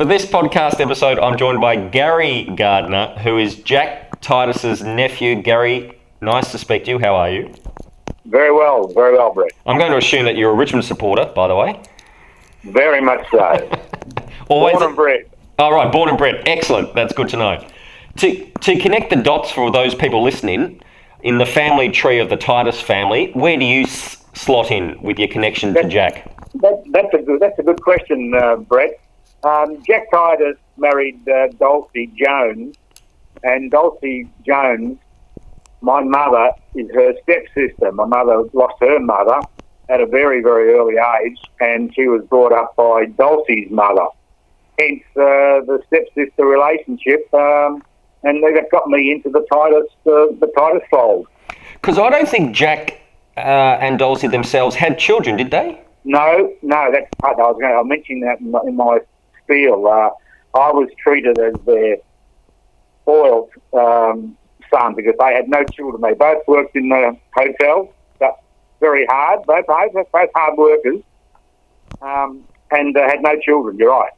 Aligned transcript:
For 0.00 0.06
this 0.06 0.24
podcast 0.24 0.80
episode, 0.80 1.18
I'm 1.18 1.36
joined 1.36 1.60
by 1.60 1.76
Gary 1.76 2.44
Gardner, 2.56 3.08
who 3.18 3.36
is 3.36 3.56
Jack 3.56 4.18
Titus's 4.22 4.82
nephew. 4.82 5.42
Gary, 5.42 6.00
nice 6.22 6.52
to 6.52 6.56
speak 6.56 6.86
to 6.86 6.92
you. 6.92 6.98
How 6.98 7.14
are 7.16 7.28
you? 7.28 7.52
Very 8.24 8.50
well, 8.50 8.88
very 8.88 9.14
well, 9.18 9.34
Brett. 9.34 9.52
I'm 9.66 9.76
going 9.76 9.90
to 9.90 9.98
assume 9.98 10.24
that 10.24 10.36
you're 10.36 10.52
a 10.52 10.54
Richmond 10.54 10.86
supporter, 10.86 11.26
by 11.36 11.48
the 11.48 11.54
way. 11.54 11.82
Very 12.64 13.02
much 13.02 13.26
so. 13.30 13.38
Always. 14.48 14.72
Born 14.72 14.84
and 14.84 14.96
bred. 14.96 15.30
All 15.58 15.74
right, 15.74 15.92
born 15.92 16.08
and 16.08 16.16
bred. 16.16 16.44
Excellent. 16.48 16.94
That's 16.94 17.12
good 17.12 17.28
to 17.28 17.36
know. 17.36 17.66
To 18.20 18.46
to 18.62 18.78
connect 18.78 19.10
the 19.10 19.16
dots 19.16 19.50
for 19.50 19.70
those 19.70 19.94
people 19.94 20.22
listening, 20.22 20.80
in 21.22 21.36
the 21.36 21.44
family 21.44 21.90
tree 21.90 22.20
of 22.20 22.30
the 22.30 22.38
Titus 22.38 22.80
family, 22.80 23.32
where 23.34 23.58
do 23.58 23.66
you 23.66 23.82
s- 23.82 24.24
slot 24.32 24.70
in 24.70 24.98
with 25.02 25.18
your 25.18 25.28
connection 25.28 25.74
to 25.74 25.86
Jack? 25.86 26.34
That, 26.54 26.84
that's 26.90 27.12
a 27.12 27.18
good. 27.18 27.38
That's 27.38 27.58
a 27.58 27.62
good 27.62 27.82
question, 27.82 28.32
uh, 28.34 28.56
Brett. 28.56 28.98
Um, 29.42 29.82
Jack 29.82 30.10
Titus 30.10 30.56
married 30.76 31.26
uh, 31.28 31.48
Dulcie 31.58 32.12
Jones, 32.16 32.76
and 33.42 33.70
Dulcie 33.70 34.28
Jones, 34.46 34.98
my 35.80 36.02
mother, 36.02 36.52
is 36.74 36.90
her 36.94 37.14
stepsister. 37.22 37.92
My 37.92 38.04
mother 38.04 38.44
lost 38.52 38.74
her 38.80 39.00
mother 39.00 39.40
at 39.88 40.00
a 40.00 40.06
very, 40.06 40.42
very 40.42 40.72
early 40.74 40.96
age, 41.24 41.38
and 41.60 41.94
she 41.94 42.06
was 42.06 42.22
brought 42.26 42.52
up 42.52 42.76
by 42.76 43.06
Dulcie's 43.06 43.70
mother. 43.70 44.06
Hence 44.78 45.02
uh, 45.16 45.64
the 45.66 45.82
stepsister 45.86 46.44
relationship, 46.44 47.32
um, 47.34 47.82
and 48.22 48.42
they 48.44 48.52
got 48.70 48.88
me 48.88 49.10
into 49.10 49.30
the 49.30 49.44
Titus, 49.52 49.86
uh, 50.06 50.36
the 50.38 50.52
Titus 50.56 50.82
fold. 50.90 51.26
Because 51.74 51.98
I 51.98 52.10
don't 52.10 52.28
think 52.28 52.54
Jack 52.54 53.00
uh, 53.36 53.40
and 53.40 53.98
Dulcie 53.98 54.28
themselves 54.28 54.76
had 54.76 54.98
children, 54.98 55.36
did 55.36 55.50
they? 55.50 55.80
No, 56.04 56.54
no, 56.62 56.90
that's 56.92 57.06
I 57.22 57.32
was 57.32 57.56
going 57.60 57.76
to 57.76 57.84
mention 57.84 58.20
that 58.20 58.40
in 58.40 58.76
my, 58.76 59.00
spiel. 59.50 59.86
Uh, 59.86 60.10
I 60.58 60.72
was 60.72 60.88
treated 61.02 61.38
as 61.38 61.54
their 61.66 61.96
spoiled 63.02 63.50
um, 63.72 64.36
son 64.72 64.94
because 64.94 65.14
they 65.18 65.34
had 65.34 65.48
no 65.48 65.64
children. 65.64 66.02
They 66.02 66.14
both 66.14 66.46
worked 66.46 66.76
in 66.76 66.88
the 66.88 67.16
hotel, 67.34 67.92
but 68.18 68.42
very 68.80 69.06
hard. 69.06 69.42
Both 69.46 69.66
both, 69.66 70.12
both 70.12 70.30
hard 70.34 70.58
workers, 70.58 71.00
um, 72.02 72.44
and 72.70 72.96
uh, 72.96 73.08
had 73.08 73.22
no 73.22 73.38
children. 73.38 73.76
You're 73.78 73.90
right. 73.90 74.12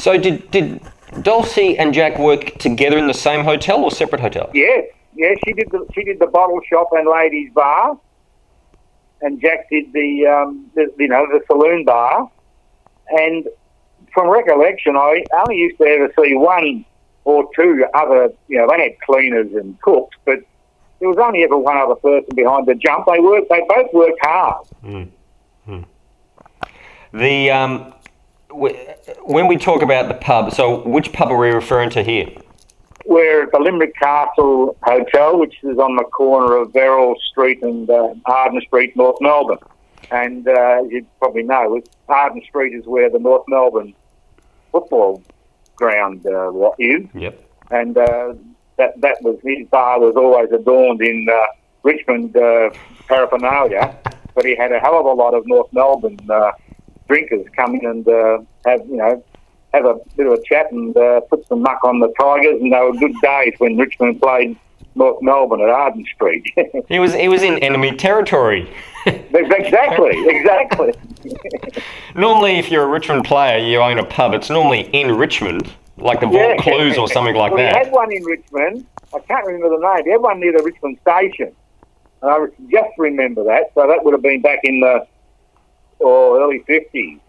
So 0.00 0.16
did 0.18 0.50
did 0.50 0.80
Dulcie 1.22 1.78
and 1.78 1.92
Jack 1.92 2.18
work 2.18 2.58
together 2.58 2.98
in 2.98 3.06
the 3.06 3.14
same 3.14 3.44
hotel 3.44 3.82
or 3.84 3.90
separate 3.90 4.20
hotels? 4.20 4.50
Yes, 4.54 4.86
yes. 5.14 5.38
She 5.44 5.52
did 5.52 5.70
the 5.70 5.86
she 5.94 6.04
did 6.04 6.18
the 6.18 6.26
bottle 6.26 6.60
shop 6.70 6.88
and 6.92 7.08
ladies 7.08 7.52
bar, 7.52 7.98
and 9.20 9.40
Jack 9.40 9.68
did 9.70 9.92
the, 9.92 10.26
um, 10.26 10.70
the 10.74 10.92
you 10.98 11.08
know 11.08 11.26
the 11.26 11.40
saloon 11.46 11.84
bar. 11.84 12.30
And 13.10 13.46
from 14.12 14.28
recollection, 14.28 14.96
I 14.96 15.24
only 15.34 15.56
used 15.56 15.78
to 15.78 15.84
ever 15.84 16.12
see 16.20 16.34
one 16.34 16.84
or 17.24 17.48
two 17.56 17.84
other. 17.94 18.32
You 18.48 18.58
know, 18.58 18.68
they 18.70 18.82
had 18.82 19.00
cleaners 19.00 19.52
and 19.54 19.80
cooks, 19.80 20.16
but 20.24 20.40
there 21.00 21.08
was 21.08 21.18
only 21.18 21.42
ever 21.44 21.56
one 21.56 21.76
other 21.76 21.96
person 21.96 22.28
behind 22.34 22.66
the 22.66 22.74
jump. 22.74 23.06
They 23.06 23.20
worked. 23.20 23.48
They 23.50 23.64
both 23.68 23.92
worked 23.92 24.18
hard. 24.22 24.66
The 27.12 27.50
um, 27.50 27.92
w- 28.48 28.76
when 29.22 29.46
we 29.46 29.56
talk 29.56 29.82
about 29.82 30.08
the 30.08 30.14
pub, 30.14 30.52
so 30.52 30.86
which 30.86 31.12
pub 31.12 31.30
are 31.30 31.36
we 31.36 31.50
referring 31.50 31.90
to 31.90 32.02
here? 32.02 32.28
We're 33.04 33.42
at 33.42 33.52
the 33.52 33.58
Limerick 33.58 33.94
Castle 33.96 34.76
Hotel, 34.82 35.38
which 35.38 35.56
is 35.62 35.76
on 35.78 35.96
the 35.96 36.04
corner 36.04 36.56
of 36.56 36.74
Errol 36.74 37.16
Street 37.30 37.62
and 37.62 37.90
uh, 37.90 38.14
Arden 38.26 38.60
Street, 38.62 38.96
North 38.96 39.16
Melbourne. 39.20 39.58
And 40.10 40.46
uh, 40.46 40.82
you 40.88 41.04
probably 41.18 41.42
know, 41.42 41.82
Arden 42.08 42.42
Street 42.48 42.74
is 42.74 42.86
where 42.86 43.10
the 43.10 43.18
North 43.18 43.44
Melbourne 43.48 43.94
football 44.72 45.22
ground 45.76 46.26
uh, 46.26 46.70
is. 46.78 47.06
Yep. 47.14 47.50
And 47.70 47.96
uh, 47.96 48.34
that 48.76 49.00
that 49.00 49.22
was 49.22 49.38
his 49.44 49.66
bar 49.68 50.00
was 50.00 50.16
always 50.16 50.50
adorned 50.52 51.00
in 51.02 51.26
uh, 51.30 51.46
Richmond 51.82 52.36
uh, 52.36 52.70
paraphernalia, 53.06 53.96
but 54.34 54.44
he 54.44 54.56
had 54.56 54.72
a 54.72 54.80
hell 54.80 54.98
of 54.98 55.06
a 55.06 55.12
lot 55.12 55.34
of 55.34 55.46
North 55.46 55.72
Melbourne 55.72 56.18
uh, 56.30 56.52
drinkers 57.08 57.46
come 57.54 57.74
in 57.76 57.86
and 57.86 58.08
uh, 58.08 58.38
have 58.66 58.80
you 58.86 58.96
know 58.96 59.22
have 59.74 59.86
a 59.86 59.94
bit 60.16 60.26
of 60.26 60.34
a 60.34 60.42
chat 60.42 60.70
and 60.70 60.96
uh, 60.96 61.20
put 61.20 61.46
some 61.48 61.62
muck 61.62 61.82
on 61.84 62.00
the 62.00 62.12
Tigers, 62.20 62.60
and 62.60 62.72
they 62.72 62.80
were 62.80 62.92
good 62.92 63.14
days 63.22 63.54
when 63.58 63.76
Richmond 63.76 64.20
played 64.20 64.56
North 64.94 65.22
Melbourne 65.22 65.62
at 65.62 65.70
Arden 65.70 66.04
Street. 66.14 66.46
He 66.88 66.98
was 66.98 67.14
he 67.14 67.28
was 67.28 67.42
in 67.42 67.58
enemy 67.58 67.92
territory. 67.96 68.70
Exactly, 69.06 70.28
exactly. 70.28 70.92
normally, 72.14 72.58
if 72.58 72.70
you're 72.70 72.84
a 72.84 72.86
Richmond 72.86 73.24
player, 73.24 73.58
you 73.58 73.78
own 73.78 73.98
a 73.98 74.04
pub. 74.04 74.34
It's 74.34 74.50
normally 74.50 74.82
in 74.92 75.16
Richmond, 75.16 75.72
like 75.96 76.20
the 76.20 76.28
Yeah. 76.28 76.56
Vaucluse 76.56 76.98
or 76.98 77.08
something 77.08 77.34
like 77.34 77.52
well, 77.52 77.66
He 77.66 77.72
that. 77.72 77.86
had 77.86 77.92
one 77.92 78.12
in 78.12 78.24
Richmond. 78.24 78.86
I 79.14 79.18
can't 79.20 79.44
remember 79.46 79.76
the 79.76 79.94
name. 79.94 80.04
He 80.04 80.10
had 80.10 80.20
one 80.20 80.40
near 80.40 80.52
the 80.52 80.62
Richmond 80.62 80.98
station. 81.02 81.52
And 82.22 82.30
I 82.30 82.46
just 82.70 82.90
remember 82.98 83.44
that. 83.44 83.72
So 83.74 83.86
that 83.86 84.04
would 84.04 84.12
have 84.14 84.22
been 84.22 84.40
back 84.40 84.60
in 84.62 84.80
the 84.80 85.06
or 85.98 86.40
early 86.40 86.60
50s. 86.68 87.20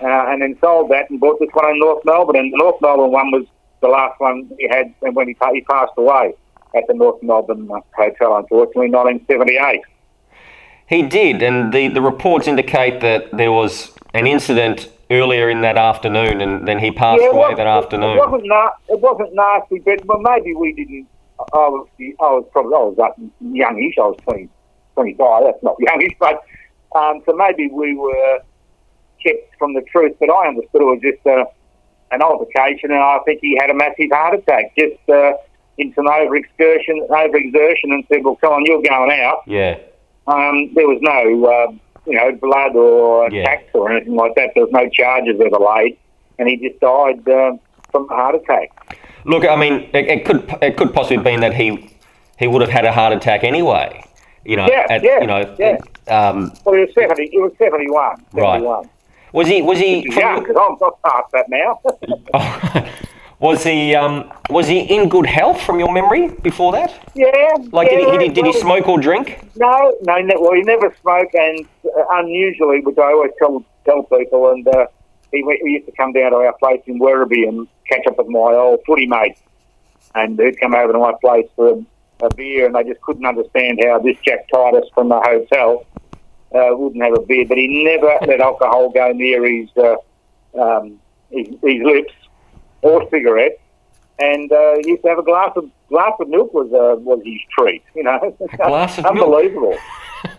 Uh, 0.00 0.06
and 0.32 0.42
then 0.42 0.56
sold 0.60 0.90
that 0.90 1.08
and 1.10 1.20
bought 1.20 1.38
this 1.38 1.48
one 1.52 1.70
in 1.70 1.78
North 1.78 2.04
Melbourne. 2.04 2.36
And 2.36 2.52
the 2.52 2.56
North 2.56 2.80
Melbourne 2.80 3.12
one 3.12 3.30
was 3.30 3.46
the 3.80 3.88
last 3.88 4.18
one 4.20 4.50
he 4.58 4.68
had 4.68 4.92
and 5.02 5.14
when 5.14 5.28
he, 5.28 5.36
he 5.52 5.60
passed 5.62 5.92
away 5.96 6.32
at 6.74 6.84
the 6.88 6.94
North 6.94 7.22
Melbourne 7.22 7.68
Hotel, 7.94 8.36
unfortunately, 8.36 8.90
1978. 8.90 9.80
He 10.88 11.02
did, 11.02 11.42
and 11.42 11.72
the, 11.72 11.88
the 11.88 12.02
reports 12.02 12.46
indicate 12.46 13.00
that 13.00 13.30
there 13.36 13.52
was 13.52 13.92
an 14.14 14.26
incident 14.26 14.90
earlier 15.10 15.48
in 15.50 15.60
that 15.62 15.76
afternoon, 15.76 16.40
and 16.40 16.66
then 16.66 16.78
he 16.78 16.90
passed 16.90 17.22
it 17.22 17.32
away 17.32 17.54
that 17.54 17.66
afternoon. 17.66 18.16
It 18.16 18.28
wasn't, 18.28 18.46
na- 18.46 18.72
it 18.88 19.00
wasn't 19.00 19.34
nasty, 19.34 19.78
but 19.78 20.04
well, 20.06 20.18
maybe 20.20 20.54
we 20.54 20.72
didn't. 20.72 21.06
I 21.38 21.68
was, 21.68 21.86
I 21.98 22.12
was 22.20 22.46
probably, 22.52 22.74
I 22.74 22.78
was 22.78 22.96
like 22.98 23.12
youngish. 23.40 23.94
I 23.98 24.02
was 24.02 24.16
20, 24.24 24.48
25. 24.94 25.44
That's 25.44 25.62
not 25.62 25.76
youngish, 25.80 26.12
but 26.18 26.42
um, 26.94 27.22
so 27.26 27.32
maybe 27.32 27.68
we 27.68 27.94
were 27.96 28.40
kept 29.24 29.56
from 29.58 29.74
the 29.74 29.82
truth. 29.82 30.16
But 30.20 30.30
I 30.30 30.48
understood 30.48 30.82
it 30.82 30.84
was 30.84 31.00
just 31.02 31.26
uh, 31.26 31.44
an 32.10 32.22
altercation, 32.22 32.90
and 32.90 33.00
I 33.00 33.18
think 33.24 33.40
he 33.40 33.56
had 33.60 33.70
a 33.70 33.74
massive 33.74 34.10
heart 34.12 34.34
attack 34.34 34.76
just 34.78 35.08
uh, 35.08 35.32
in 35.78 35.92
some 35.94 36.06
over 36.06 36.36
excursion, 36.36 37.06
over 37.10 37.36
exertion, 37.36 37.92
and 37.92 38.04
said, 38.08 38.24
"Well, 38.24 38.36
come 38.36 38.52
on, 38.52 38.66
you're 38.66 38.82
going 38.82 39.10
out." 39.20 39.42
Yeah. 39.46 39.78
Um, 40.26 40.72
there 40.74 40.86
was 40.86 40.98
no, 41.02 41.44
uh, 41.46 41.72
you 42.06 42.14
know, 42.16 42.32
blood 42.32 42.76
or 42.76 43.30
Yeah. 43.30 43.42
attacks 43.42 43.70
or 43.74 43.90
anything 43.92 44.14
like 44.14 44.34
that. 44.36 44.50
There 44.54 44.64
was 44.64 44.72
no 44.72 44.88
charges 44.88 45.40
ever 45.40 45.58
laid, 45.58 45.96
and 46.38 46.48
he 46.48 46.56
just 46.56 46.78
died 46.80 47.28
uh, 47.28 47.52
from 47.90 48.08
a 48.10 48.14
heart 48.14 48.34
attack. 48.36 48.70
Look, 49.24 49.44
I 49.46 49.56
mean, 49.56 49.88
it, 49.92 50.06
it 50.06 50.24
could 50.24 50.52
it 50.62 50.76
could 50.76 50.92
possibly 50.94 51.16
have 51.16 51.24
been 51.24 51.40
that 51.40 51.54
he 51.54 51.90
he 52.38 52.46
would 52.48 52.60
have 52.60 52.70
had 52.70 52.84
a 52.84 52.92
heart 52.92 53.12
attack 53.12 53.44
anyway. 53.44 54.04
You 54.44 54.56
know, 54.56 54.66
Yeah, 54.68 54.86
at, 54.90 55.04
yeah, 55.04 55.20
you 55.20 55.26
know, 55.28 55.54
yeah. 55.58 55.78
um, 56.08 56.52
Well, 56.64 56.74
he 56.74 56.80
was 56.82 56.90
seventy. 56.94 57.28
He 57.30 57.38
was 57.38 57.52
seventy-one. 57.58 58.24
Right. 58.32 58.60
was 59.32 59.46
he 59.46 59.62
was 59.62 59.78
he 59.78 60.08
young 60.12 60.40
because 60.42 60.56
I'm 60.56 60.76
past 61.04 61.30
that 61.32 61.48
now. 61.48 61.80
was 63.42 63.64
he 63.64 63.94
um, 63.94 64.32
was 64.50 64.68
he 64.68 64.80
in 64.80 65.08
good 65.08 65.26
health 65.26 65.60
from 65.60 65.80
your 65.80 65.92
memory 65.92 66.28
before 66.28 66.70
that? 66.72 66.94
yeah. 67.14 67.56
Like, 67.72 67.90
did, 67.90 67.98
he, 67.98 68.06
yeah, 68.06 68.12
he, 68.12 68.18
did, 68.28 68.34
did 68.34 68.46
he 68.46 68.52
smoke 68.52 68.88
or 68.88 69.00
drink? 69.00 69.40
No, 69.56 69.94
no, 70.02 70.16
ne- 70.18 70.36
well, 70.38 70.52
he 70.52 70.62
never 70.62 70.94
smoked, 71.02 71.34
and 71.34 71.66
uh, 71.84 72.04
unusually, 72.12 72.80
which 72.80 72.96
I 72.98 73.12
always 73.12 73.32
tell 73.38 73.64
tell 73.84 74.04
people, 74.04 74.52
and 74.52 74.66
uh, 74.68 74.86
he, 75.32 75.44
he 75.64 75.70
used 75.70 75.86
to 75.86 75.92
come 75.92 76.12
down 76.12 76.30
to 76.30 76.36
our 76.36 76.52
place 76.54 76.82
in 76.86 77.00
Werribee 77.00 77.48
and 77.48 77.66
catch 77.88 78.06
up 78.06 78.16
with 78.16 78.28
my 78.28 78.38
old 78.38 78.78
footy 78.86 79.06
mates, 79.06 79.40
and 80.14 80.38
he'd 80.38 80.60
come 80.60 80.74
over 80.74 80.92
to 80.92 80.98
my 81.00 81.12
place 81.20 81.48
for 81.56 81.70
a, 81.70 82.26
a 82.26 82.34
beer, 82.36 82.66
and 82.66 82.76
they 82.76 82.84
just 82.84 83.00
couldn't 83.00 83.26
understand 83.26 83.80
how 83.84 83.98
this 83.98 84.16
Jack 84.24 84.46
Titus 84.54 84.88
from 84.94 85.08
the 85.08 85.18
hotel 85.18 85.84
uh, 86.54 86.76
wouldn't 86.76 87.02
have 87.02 87.14
a 87.14 87.22
beer, 87.22 87.44
but 87.48 87.58
he 87.58 87.82
never 87.82 88.18
let 88.24 88.40
alcohol 88.40 88.90
go 88.90 89.10
near 89.10 89.44
his 89.44 89.68
uh, 89.76 89.96
um, 90.56 91.00
his, 91.30 91.48
his 91.60 91.82
lips 91.82 92.12
or 92.82 93.08
cigarette. 93.10 93.58
And 94.18 94.52
uh, 94.52 94.74
he 94.82 94.90
used 94.90 95.02
to 95.02 95.08
have 95.08 95.18
a 95.18 95.22
glass 95.22 95.52
of 95.56 95.70
glass 95.88 96.12
of 96.20 96.28
milk 96.28 96.52
was 96.54 96.66
uh, 96.72 97.00
was 97.00 97.20
his 97.24 97.40
treat, 97.58 97.82
you 97.94 98.02
know. 98.02 98.36
glass 98.56 98.98
of 98.98 99.04
milk? 99.14 99.16
Unbelievable. 99.16 99.76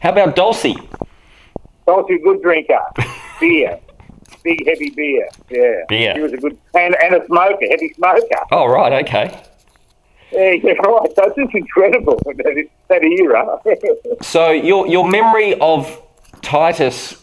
How 0.00 0.10
about 0.10 0.34
Dulcie? 0.34 0.76
A 1.86 2.18
good 2.22 2.40
drinker. 2.42 2.80
Beer. 3.40 3.78
Big 4.44 4.66
heavy 4.66 4.90
beer. 4.90 5.28
Yeah. 5.50 5.82
Beer. 5.88 6.14
He 6.14 6.20
was 6.20 6.32
a 6.32 6.36
good 6.36 6.56
and, 6.74 6.96
and 7.02 7.16
a 7.16 7.26
smoker, 7.26 7.66
heavy 7.68 7.92
smoker. 7.94 8.46
Oh 8.52 8.66
right, 8.66 9.04
okay. 9.04 9.42
Yeah, 10.32 10.52
yeah, 10.52 10.72
right. 10.84 11.10
It's 11.16 11.36
just 11.36 11.54
incredible 11.54 12.20
that, 12.24 12.66
that 12.88 13.02
era. 13.02 14.16
So 14.22 14.50
your 14.50 14.86
your 14.86 15.08
memory 15.08 15.58
of 15.60 16.00
Titus 16.42 17.22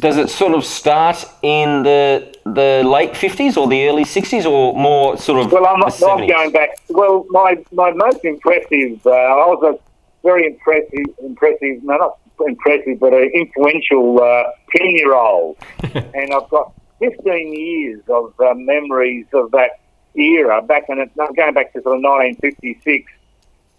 does 0.00 0.16
it 0.16 0.30
sort 0.30 0.54
of 0.54 0.64
start 0.64 1.24
in 1.42 1.82
the 1.82 2.36
the 2.44 2.82
late 2.84 3.16
fifties 3.16 3.56
or 3.56 3.68
the 3.68 3.88
early 3.88 4.04
sixties 4.04 4.46
or 4.46 4.74
more 4.74 5.16
sort 5.16 5.44
of 5.44 5.52
well, 5.52 5.66
I'm, 5.66 5.80
not, 5.80 6.02
I'm 6.02 6.26
going 6.26 6.52
back. 6.52 6.70
Well, 6.88 7.26
my 7.30 7.62
my 7.72 7.90
most 7.92 8.24
impressive. 8.24 9.06
Uh, 9.06 9.10
I 9.10 9.46
was 9.46 9.62
a 9.74 10.26
very 10.26 10.46
impressive, 10.46 11.06
impressive. 11.22 11.82
No, 11.82 11.96
not 11.96 12.18
impressive, 12.46 13.00
but 13.00 13.12
an 13.12 13.30
influential 13.34 14.22
uh, 14.22 14.44
ten 14.74 14.90
year 14.90 15.14
old. 15.14 15.56
and 15.94 16.32
I've 16.32 16.48
got 16.50 16.72
15 17.00 17.52
years 17.52 18.02
of 18.08 18.34
uh, 18.40 18.54
memories 18.54 19.26
of 19.32 19.50
that 19.52 19.80
era, 20.14 20.60
back 20.62 20.84
in 20.88 20.98
it, 20.98 21.14
going 21.16 21.54
back 21.54 21.72
to 21.72 21.82
sort 21.82 21.96
of 21.96 22.02
1956, 22.02 23.12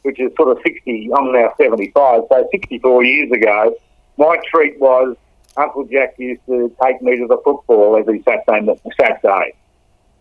which 0.03 0.19
is 0.19 0.31
sort 0.37 0.55
of 0.55 0.63
60, 0.63 1.09
I'm 1.15 1.31
now 1.33 1.53
75, 1.59 2.23
so 2.29 2.49
64 2.51 3.03
years 3.03 3.31
ago, 3.31 3.75
my 4.17 4.37
treat 4.49 4.79
was 4.79 5.17
Uncle 5.57 5.85
Jack 5.85 6.15
used 6.17 6.45
to 6.45 6.75
take 6.81 7.01
me 7.01 7.17
to 7.17 7.27
the 7.27 7.37
football 7.43 7.97
every 7.97 8.23
Saturday. 8.23 8.79
Saturday. 8.99 9.55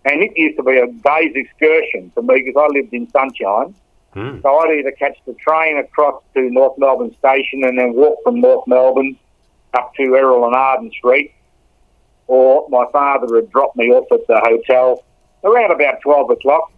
And 0.04 0.22
it 0.22 0.32
used 0.36 0.56
to 0.56 0.62
be 0.62 0.78
a 0.78 0.86
day's 0.86 1.32
excursion 1.34 2.10
for 2.14 2.22
me 2.22 2.42
because 2.42 2.54
I 2.56 2.66
lived 2.72 2.92
in 2.94 3.10
Sunshine. 3.10 3.75
Mm. 4.14 4.42
So 4.42 4.58
I'd 4.58 4.78
either 4.78 4.92
catch 4.92 5.19
the 5.26 5.34
train 5.34 5.78
across 5.78 6.22
to 6.34 6.50
North 6.50 6.78
Melbourne 6.78 7.14
Station 7.19 7.64
and 7.64 7.78
then 7.78 7.92
walk 7.94 8.19
from 8.25 8.40
North 8.40 8.66
Melbourne 8.66 9.16
up 9.75 9.94
to 9.96 10.16
Errol 10.16 10.46
and 10.46 10.54
Arden 10.54 10.90
Street, 10.90 11.34
or 12.26 12.66
my 12.70 12.86
father 12.90 13.26
would 13.26 13.50
drop 13.50 13.76
me 13.76 13.90
off 13.90 14.10
at 14.10 14.26
the 14.26 14.40
hotel 14.40 15.04
around 15.44 15.72
about 15.72 16.00
12 16.00 16.30
o'clock. 16.30 16.72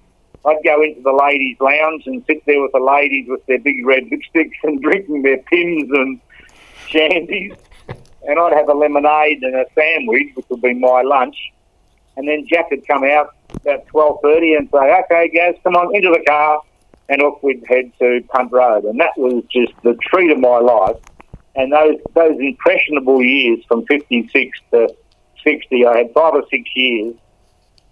I'd 0.44 0.64
go 0.64 0.82
into 0.82 1.02
the 1.02 1.12
ladies' 1.12 1.56
lounge 1.61 2.06
and 2.06 2.25
sit 2.26 2.44
there 2.47 2.61
with 2.61 2.73
the 2.73 2.81
ladies 2.81 3.29
with 3.29 3.44
their 3.47 3.58
big 3.58 3.85
red 3.85 4.05
lipsticks 4.05 4.56
and 4.62 4.81
drinking 4.82 5.23
their 5.23 5.38
Pimm's 5.38 5.91
and 5.91 6.20
shandies. 6.88 7.56
And 8.26 8.38
I'd 8.38 8.52
have 8.52 8.69
a 8.69 8.75
lemonade 8.75 9.43
and 9.43 9.55
a 9.56 9.64
sandwich, 9.75 10.28
which 10.34 10.46
would 10.50 10.61
be 10.62 10.75
my 10.75 11.02
lunch. 11.02 11.37
And 12.17 12.28
then 12.28 12.46
Jack 12.49 12.70
would 12.70 12.87
come 12.87 13.05
out 13.05 13.34
about 13.64 13.87
12.30 13.87 14.58
and 14.58 14.69
say, 14.70 15.00
okay, 15.05 15.28
guys, 15.34 15.55
come 15.64 15.75
on, 15.76 15.94
into 15.94 16.11
the 16.11 16.22
car. 16.26 16.61
And 17.08 17.22
off 17.22 17.43
we'd 17.43 17.64
head 17.67 17.90
to 17.99 18.22
Punt 18.28 18.52
Road. 18.52 18.84
And 18.84 19.00
that 19.00 19.17
was 19.17 19.43
just 19.50 19.72
the 19.82 19.94
treat 20.02 20.31
of 20.31 20.38
my 20.38 20.58
life. 20.58 20.96
And 21.56 21.72
those, 21.72 21.96
those 22.14 22.38
impressionable 22.38 23.22
years 23.22 23.64
from 23.67 23.84
56 23.87 24.58
to 24.73 24.94
60, 25.43 25.87
I 25.87 25.96
had 25.99 26.12
five 26.14 26.34
or 26.34 26.44
six 26.50 26.70
years 26.76 27.14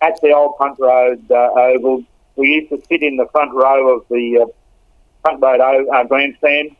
at 0.02 0.20
the 0.20 0.32
old 0.32 0.56
Punt 0.58 0.76
Road 0.78 1.24
uh, 1.30 1.50
Oval. 1.56 2.04
We 2.36 2.48
used 2.48 2.68
to 2.70 2.80
sit 2.88 3.02
in 3.02 3.16
the 3.16 3.26
front 3.32 3.52
row 3.52 3.96
of 3.96 4.04
the 4.08 4.42
uh, 4.46 5.28
Punt 5.28 5.42
Road 5.42 5.60
o- 5.60 5.88
uh, 5.92 6.04
grandstand 6.04 6.76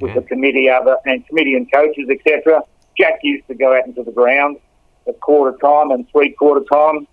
with 0.00 0.10
Yeah. 0.14 0.20
the 0.20 0.26
committee 0.26 0.70
other 0.70 0.96
and 1.04 1.26
committee 1.26 1.54
and 1.54 1.70
coaches, 1.70 2.08
etc. 2.08 2.62
Jack 2.98 3.20
used 3.22 3.46
to 3.48 3.54
go 3.54 3.76
out 3.76 3.86
into 3.86 4.02
the 4.02 4.12
ground 4.12 4.58
at 5.06 5.20
quarter 5.20 5.56
time 5.58 5.90
and 5.90 6.08
three 6.10 6.30
quarter 6.32 6.64
time 6.64 7.06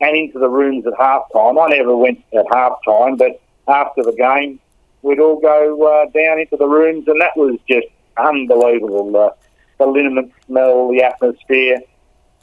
and 0.00 0.16
into 0.16 0.38
the 0.38 0.48
rooms 0.48 0.86
at 0.86 0.92
half 0.98 1.22
time. 1.32 1.58
I 1.58 1.68
never 1.68 1.96
went 1.96 2.22
at 2.34 2.46
half 2.52 2.78
time, 2.84 3.16
but 3.16 3.40
after 3.68 4.02
the 4.02 4.12
game, 4.12 4.60
we'd 5.02 5.20
all 5.20 5.40
go 5.40 5.82
uh, 5.82 6.06
down 6.10 6.40
into 6.40 6.56
the 6.56 6.66
rooms, 6.66 7.06
and 7.08 7.20
that 7.20 7.36
was 7.36 7.58
just 7.68 7.86
unbelievable. 8.16 9.16
Uh, 9.16 9.30
the 9.78 9.86
liniment 9.86 10.32
smell, 10.46 10.88
the 10.88 11.02
atmosphere, 11.02 11.80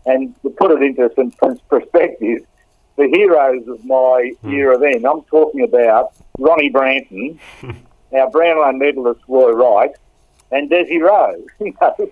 and 0.06 0.36
to 0.42 0.50
put 0.50 0.72
it 0.72 0.84
into 0.84 1.12
some 1.16 1.32
perspective, 1.70 2.46
the 2.96 3.08
heroes 3.08 3.68
of 3.68 3.84
my 3.86 4.32
era 4.44 4.78
then, 4.78 5.06
I'm 5.06 5.24
talking 5.24 5.64
about 5.64 6.14
Ronnie 6.38 6.72
Branton, 6.72 7.40
our 8.12 8.30
Brownlow 8.30 8.74
medalist 8.74 9.22
Roy 9.28 9.52
Wright, 9.52 9.92
and 10.52 10.70
Desi 10.70 11.00
Rowe. 11.00 11.44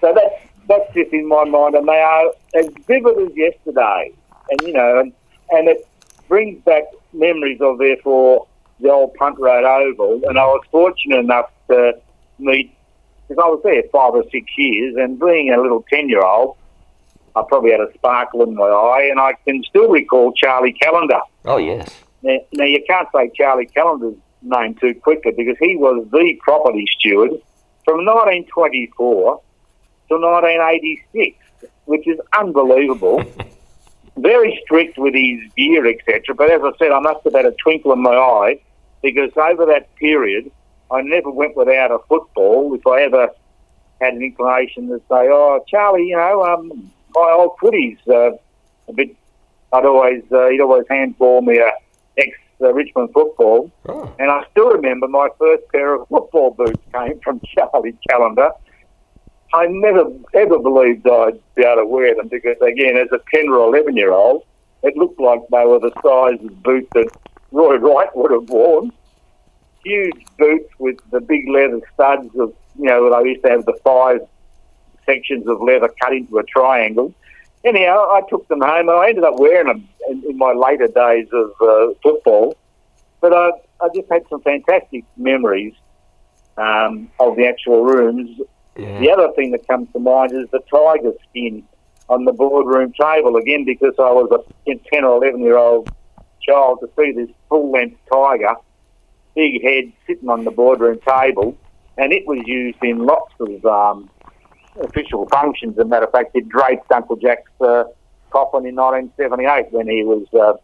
So 0.00 0.12
that's 0.14 0.34
that's 0.68 0.94
just 0.94 1.12
in 1.12 1.28
my 1.28 1.44
mind, 1.44 1.74
and 1.74 1.86
they 1.86 2.00
are 2.00 2.32
as 2.54 2.68
vivid 2.86 3.18
as 3.18 3.36
yesterday. 3.36 4.12
And 4.50 4.60
you 4.62 4.72
know, 4.72 5.00
and, 5.00 5.12
and 5.50 5.68
it 5.68 5.86
brings 6.28 6.62
back 6.64 6.84
memories 7.12 7.60
of 7.60 7.78
therefore 7.78 8.46
the 8.80 8.90
old 8.90 9.14
Punt 9.14 9.38
Road 9.38 9.64
Oval. 9.64 10.22
And 10.28 10.38
I 10.38 10.44
was 10.46 10.62
fortunate 10.70 11.18
enough 11.18 11.50
to 11.68 11.98
meet 12.38 12.74
because 13.28 13.42
I 13.42 13.48
was 13.48 13.60
there 13.64 13.82
five 13.92 14.14
or 14.14 14.24
six 14.30 14.46
years, 14.56 14.96
and 14.96 15.18
being 15.18 15.52
a 15.52 15.60
little 15.60 15.84
ten 15.90 16.08
year 16.08 16.24
old, 16.24 16.56
I 17.34 17.42
probably 17.48 17.72
had 17.72 17.80
a 17.80 17.92
sparkle 17.94 18.42
in 18.42 18.54
my 18.54 18.64
eye, 18.64 19.08
and 19.10 19.20
I 19.20 19.34
can 19.44 19.62
still 19.64 19.88
recall 19.88 20.32
Charlie 20.32 20.72
Callender. 20.72 21.20
Oh, 21.44 21.58
yes. 21.58 21.88
Now, 22.22 22.38
now 22.52 22.64
you 22.64 22.82
can't 22.88 23.08
say 23.14 23.30
Charlie 23.34 23.66
Callender's 23.66 24.16
name 24.42 24.74
too 24.74 24.94
quickly 24.94 25.32
because 25.36 25.56
he 25.60 25.76
was 25.76 26.06
the 26.12 26.38
property 26.42 26.86
steward 26.98 27.30
from 27.84 28.04
1924 28.04 29.40
to 30.08 30.14
1986, 30.14 31.36
which 31.86 32.06
is 32.06 32.18
unbelievable. 32.38 33.22
Very 34.16 34.58
strict 34.64 34.96
with 34.96 35.14
his 35.14 35.40
gear, 35.56 35.86
etc. 35.86 36.34
But 36.34 36.50
as 36.50 36.62
I 36.64 36.70
said, 36.78 36.90
I 36.90 37.00
must 37.00 37.22
have 37.24 37.34
had 37.34 37.44
a 37.44 37.52
twinkle 37.62 37.92
in 37.92 38.00
my 38.02 38.14
eye 38.14 38.58
because 39.02 39.30
over 39.36 39.66
that 39.66 39.94
period, 39.96 40.50
I 40.90 41.02
never 41.02 41.30
went 41.30 41.54
without 41.54 41.90
a 41.90 41.98
football. 42.08 42.74
If 42.74 42.86
I 42.86 43.02
ever 43.02 43.28
had 44.00 44.14
an 44.14 44.22
inclination 44.22 44.88
to 44.88 44.98
say, 45.00 45.28
"Oh, 45.30 45.62
Charlie, 45.68 46.06
you 46.06 46.16
know, 46.16 46.42
um, 46.44 46.90
my 47.14 47.30
old 47.30 47.58
footy's 47.60 47.98
uh, 48.08 48.30
a 48.88 48.92
bit," 48.94 49.14
I'd 49.74 49.84
always 49.84 50.22
uh, 50.32 50.48
he'd 50.48 50.62
always 50.62 50.86
handball 50.88 51.42
me 51.42 51.58
a 51.58 51.72
ex 52.16 52.38
uh, 52.62 52.72
Richmond 52.72 53.10
football, 53.12 53.70
Oh. 53.86 54.10
and 54.18 54.30
I 54.30 54.46
still 54.50 54.70
remember 54.72 55.08
my 55.08 55.28
first 55.38 55.64
pair 55.72 55.92
of 55.94 56.08
football 56.08 56.52
boots 56.52 56.80
came 56.94 57.20
from 57.20 57.38
Charlie 57.54 57.98
Callender. 58.08 58.50
I 59.54 59.66
never 59.66 60.04
ever 60.34 60.58
believed 60.58 61.06
I'd 61.08 61.40
be 61.54 61.62
able 61.62 61.82
to 61.82 61.86
wear 61.86 62.14
them 62.14 62.28
because, 62.28 62.56
again, 62.60 62.96
as 62.96 63.08
a 63.12 63.20
10 63.34 63.48
or 63.48 63.68
11 63.68 63.96
year 63.96 64.12
old, 64.12 64.44
it 64.82 64.96
looked 64.96 65.20
like 65.20 65.40
they 65.50 65.64
were 65.64 65.78
the 65.78 65.92
size 66.02 66.44
of 66.44 66.62
boots 66.62 66.88
that 66.94 67.08
Roy 67.52 67.76
Wright 67.76 68.14
would 68.14 68.30
have 68.32 68.48
worn. 68.48 68.92
Huge 69.84 70.24
boots 70.38 70.68
with 70.78 70.98
the 71.10 71.20
big 71.20 71.48
leather 71.48 71.80
studs 71.94 72.28
of, 72.38 72.52
you 72.78 72.84
know, 72.84 73.12
I 73.12 73.22
used 73.22 73.42
to 73.44 73.50
have 73.50 73.64
the 73.64 73.78
five 73.84 74.20
sections 75.06 75.46
of 75.46 75.62
leather 75.62 75.88
cut 76.00 76.12
into 76.12 76.38
a 76.38 76.44
triangle. 76.44 77.14
Anyhow, 77.64 78.08
I 78.10 78.22
took 78.28 78.46
them 78.48 78.60
home 78.60 78.88
and 78.88 78.98
I 78.98 79.08
ended 79.08 79.24
up 79.24 79.38
wearing 79.38 79.68
them 79.68 79.88
in, 80.08 80.24
in 80.28 80.38
my 80.38 80.52
later 80.52 80.88
days 80.88 81.28
of 81.32 81.50
uh, 81.60 81.94
football. 82.02 82.56
But 83.20 83.32
I, 83.32 83.50
I 83.80 83.88
just 83.94 84.10
had 84.10 84.22
some 84.28 84.40
fantastic 84.42 85.04
memories 85.16 85.74
um, 86.56 87.10
of 87.18 87.36
the 87.36 87.46
actual 87.46 87.84
rooms. 87.84 88.40
Yeah. 88.76 88.98
The 89.00 89.10
other 89.10 89.32
thing 89.34 89.52
that 89.52 89.66
comes 89.66 89.88
to 89.92 89.98
mind 89.98 90.32
is 90.32 90.48
the 90.50 90.60
tiger 90.70 91.12
skin 91.28 91.64
on 92.08 92.24
the 92.24 92.32
boardroom 92.32 92.92
table. 92.92 93.36
Again, 93.36 93.64
because 93.64 93.94
I 93.98 94.10
was 94.10 94.30
a 94.66 94.74
10 94.92 95.04
or 95.04 95.16
11 95.22 95.40
year 95.40 95.56
old 95.56 95.90
child 96.42 96.80
to 96.80 96.90
see 96.96 97.12
this 97.12 97.30
full 97.48 97.70
length 97.72 97.98
tiger, 98.12 98.54
big 99.34 99.62
head 99.62 99.92
sitting 100.06 100.28
on 100.28 100.44
the 100.44 100.50
boardroom 100.50 100.98
table, 101.06 101.56
and 101.98 102.12
it 102.12 102.26
was 102.26 102.38
used 102.46 102.78
in 102.82 102.98
lots 102.98 103.32
of 103.40 103.64
um, 103.64 104.10
official 104.80 105.26
functions. 105.28 105.78
As 105.78 105.84
a 105.84 105.88
matter 105.88 106.06
of 106.06 106.12
fact, 106.12 106.30
it 106.34 106.48
draped 106.48 106.90
Uncle 106.92 107.16
Jack's 107.16 107.50
uh, 107.60 107.84
coffin 108.30 108.66
in 108.66 108.76
1978 108.76 109.72
when 109.72 109.88
he 109.88 110.04
was 110.04 110.26
uh, 110.34 110.54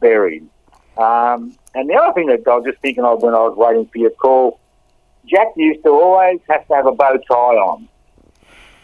buried. 0.00 0.48
Um, 0.96 1.54
and 1.74 1.90
the 1.90 1.94
other 1.94 2.14
thing 2.14 2.28
that 2.28 2.40
I 2.46 2.56
was 2.56 2.64
just 2.64 2.80
thinking 2.80 3.04
of 3.04 3.22
when 3.22 3.34
I 3.34 3.40
was 3.40 3.54
waiting 3.56 3.86
for 3.86 3.98
your 3.98 4.10
call, 4.10 4.60
Jack 5.26 5.48
used 5.56 5.82
to 5.84 5.90
always 5.90 6.40
have 6.48 6.66
to 6.68 6.74
have 6.74 6.86
a 6.86 6.92
bow 6.92 7.16
tie 7.28 7.34
on. 7.34 7.88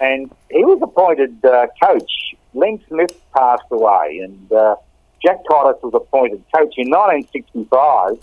And 0.00 0.30
he 0.50 0.64
was 0.64 0.80
appointed 0.82 1.44
uh, 1.44 1.68
coach. 1.82 2.34
Len 2.54 2.80
Smith 2.88 3.18
passed 3.34 3.62
away, 3.70 4.20
and 4.22 4.52
uh, 4.52 4.76
Jack 5.24 5.38
Titus 5.48 5.80
was 5.82 5.92
appointed 5.94 6.42
coach 6.54 6.74
in 6.76 6.90
1965, 6.90 8.18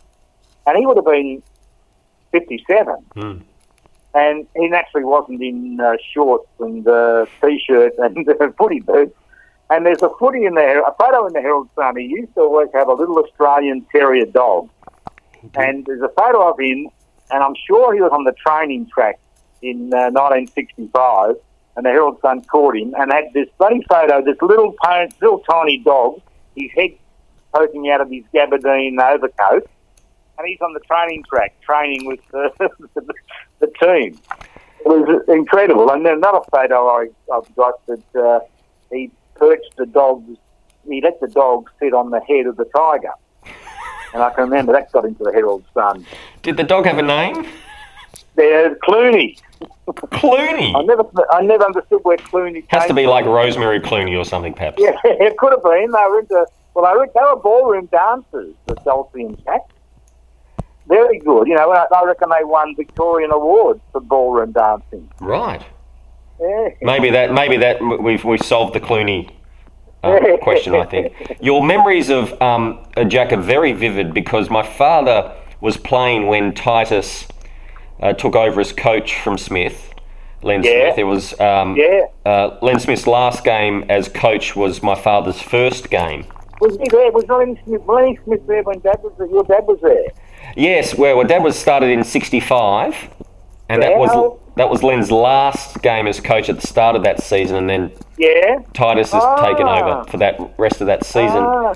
and 0.67 0.77
he 0.77 0.85
would 0.85 0.97
have 0.97 1.05
been 1.05 1.41
57 2.31 2.95
Mm. 3.15 3.41
and 4.13 4.47
he 4.55 4.67
naturally 4.67 5.03
wasn't 5.05 5.41
in 5.41 5.79
uh, 5.79 5.93
shorts 6.13 6.47
and 6.59 6.87
uh, 6.87 7.25
t-shirt 7.41 7.93
and 7.97 8.27
uh, 8.29 8.51
footy 8.57 8.79
boots. 8.81 9.15
And 9.71 9.85
there's 9.85 10.01
a 10.01 10.09
footy 10.19 10.45
in 10.45 10.55
there, 10.55 10.81
a 10.81 10.93
photo 10.99 11.25
in 11.27 11.33
the 11.33 11.41
Herald 11.41 11.69
Sun. 11.75 11.97
He 11.97 12.05
used 12.05 12.33
to 12.35 12.41
always 12.41 12.69
have 12.73 12.87
a 12.87 12.93
little 12.93 13.17
Australian 13.19 13.85
Terrier 13.91 14.25
dog, 14.25 14.69
and 15.55 15.85
there's 15.85 16.01
a 16.01 16.09
photo 16.09 16.49
of 16.51 16.59
him, 16.59 16.89
and 17.31 17.43
I'm 17.43 17.55
sure 17.67 17.93
he 17.93 18.01
was 18.01 18.11
on 18.11 18.23
the 18.23 18.33
training 18.33 18.87
track 18.87 19.19
in 19.61 19.93
uh, 19.93 20.11
1965, 20.11 21.35
and 21.75 21.85
the 21.85 21.89
Herald 21.89 22.19
Sun 22.21 22.41
caught 22.43 22.75
him 22.75 22.93
and 22.97 23.11
had 23.11 23.31
this 23.33 23.47
bloody 23.57 23.83
photo, 23.89 24.23
this 24.23 24.41
little 24.41 24.75
little 25.21 25.39
tiny 25.39 25.77
dog, 25.79 26.21
his 26.55 26.71
head 26.75 26.91
poking 27.53 27.89
out 27.89 28.01
of 28.01 28.09
his 28.09 28.23
gabardine 28.33 28.99
overcoat, 28.99 29.69
and 30.37 30.47
he's 30.47 30.61
on 30.61 30.73
the 30.73 30.79
training 30.81 31.23
track 31.29 31.59
training 31.61 32.05
with 32.05 32.19
the, 32.31 32.51
the, 33.59 33.67
team. 33.81 34.19
It 34.79 34.87
was 34.87 35.23
incredible. 35.27 35.89
And 35.91 36.05
then 36.05 36.13
another 36.17 36.41
photo 36.51 36.87
I, 36.87 37.07
I've 37.33 37.55
got 37.55 37.85
that 37.87 38.15
uh, 38.15 38.39
he 38.91 39.11
perched 39.35 39.75
the 39.77 39.85
dogs, 39.85 40.37
he 40.87 41.01
let 41.01 41.19
the 41.19 41.27
dog 41.27 41.69
sit 41.79 41.93
on 41.93 42.11
the 42.11 42.21
head 42.21 42.45
of 42.45 42.57
the 42.57 42.65
tiger. 42.65 43.13
And 44.13 44.23
I 44.23 44.29
can 44.31 44.45
remember 44.45 44.73
that 44.73 44.91
got 44.91 45.05
into 45.05 45.23
the 45.23 45.31
Herald 45.31 45.63
Sun. 45.73 46.05
Did 46.41 46.57
the 46.57 46.63
dog 46.63 46.85
have 46.85 46.97
a 46.97 47.03
name? 47.03 47.45
There's 48.35 48.77
Clooney. 48.79 49.39
Clooney. 49.87 50.75
I 50.75 50.81
never, 50.83 51.03
I 51.31 51.41
never 51.41 51.65
understood 51.65 51.99
where 52.03 52.17
Clooney 52.17 52.63
Has 52.69 52.85
to 52.87 52.93
be 52.93 53.03
from. 53.03 53.11
like 53.11 53.25
Rosemary 53.25 53.79
Clooney 53.79 54.17
or 54.17 54.23
something, 54.23 54.53
perhaps. 54.53 54.77
Yeah, 54.79 54.95
it 55.03 55.37
could 55.37 55.51
have 55.51 55.63
been. 55.63 55.91
They 55.91 56.05
were 56.09 56.19
into 56.19 56.45
well, 56.73 56.91
they 56.93 56.97
were, 56.97 57.09
they 57.13 57.21
were 57.21 57.41
ballroom 57.41 57.87
dancers, 57.87 58.53
the 58.67 58.75
Dulcie 58.75 59.23
and 59.23 59.43
Jack. 59.43 59.61
Very 60.87 61.19
good. 61.19 61.47
You 61.47 61.55
know, 61.55 61.71
I 61.71 61.85
I 61.93 62.05
reckon 62.05 62.29
they 62.29 62.43
won 62.43 62.75
Victorian 62.75 63.31
awards 63.31 63.81
for 63.91 64.01
ballroom 64.01 64.53
dancing. 64.53 65.09
Right. 65.19 65.63
Yeah. 66.39 66.69
Maybe 66.81 67.09
that. 67.11 67.33
Maybe 67.33 67.57
that. 67.57 67.81
We've 67.81 68.23
we 68.23 68.37
solved 68.37 68.73
the 68.73 68.79
Clooney 68.79 69.29
uh, 70.03 70.37
question, 70.41 70.75
I 70.75 70.85
think. 70.85 71.37
Your 71.41 71.63
memories 71.65 72.09
of 72.09 72.39
um, 72.41 72.85
Jack 73.07 73.33
are 73.33 73.37
very 73.41 73.73
vivid 73.73 74.13
because 74.13 74.49
my 74.49 74.63
father 74.63 75.35
was 75.61 75.77
playing 75.77 76.27
when 76.27 76.53
Titus 76.53 77.27
uh, 78.01 78.13
took 78.13 78.35
over 78.35 78.61
as 78.61 78.71
coach 78.71 79.19
from 79.21 79.37
Smith, 79.37 79.93
Len 80.41 80.63
Yeah. 80.63 80.93
Smith. 80.93 80.97
It 80.99 81.03
was 81.03 81.39
um, 81.39 81.75
Yeah. 81.75 82.05
uh, 82.25 82.57
Len 82.61 82.79
Smith's 82.79 83.07
last 83.07 83.43
game 83.43 83.85
as 83.89 84.07
coach 84.07 84.55
was 84.55 84.81
my 84.81 84.95
father's 84.95 85.41
first 85.41 85.89
game. 85.89 86.25
Was 86.61 86.77
he 86.77 86.85
there? 86.89 87.11
Was 87.11 87.25
Lenny 87.27 87.59
Smith, 87.65 87.81
Lenny 87.85 88.19
Smith 88.25 88.45
there 88.47 88.63
when 88.63 88.79
Dad 88.79 88.99
was 89.01 89.13
there? 89.17 89.27
Your 89.27 89.43
dad 89.43 89.65
was 89.65 89.79
there. 89.81 90.07
Yes, 90.55 90.95
well, 90.95 91.17
well 91.17 91.27
Dad 91.27 91.43
was 91.43 91.57
started 91.57 91.89
in 91.89 92.03
'65, 92.03 93.09
and 93.69 93.81
that 93.81 93.97
was. 93.97 94.37
That 94.59 94.69
was 94.69 94.83
Len's 94.83 95.09
last 95.09 95.81
game 95.81 96.05
as 96.05 96.19
coach 96.19 96.49
at 96.49 96.59
the 96.59 96.67
start 96.67 96.97
of 96.97 97.03
that 97.03 97.23
season, 97.23 97.55
and 97.55 97.69
then 97.69 97.91
Yeah. 98.17 98.59
Titus 98.73 99.13
has 99.13 99.23
Ah. 99.23 99.37
taken 99.37 99.65
over 99.65 100.03
for 100.11 100.17
that 100.17 100.37
rest 100.57 100.81
of 100.81 100.87
that 100.87 101.05
season. 101.05 101.41
Ah. 101.45 101.73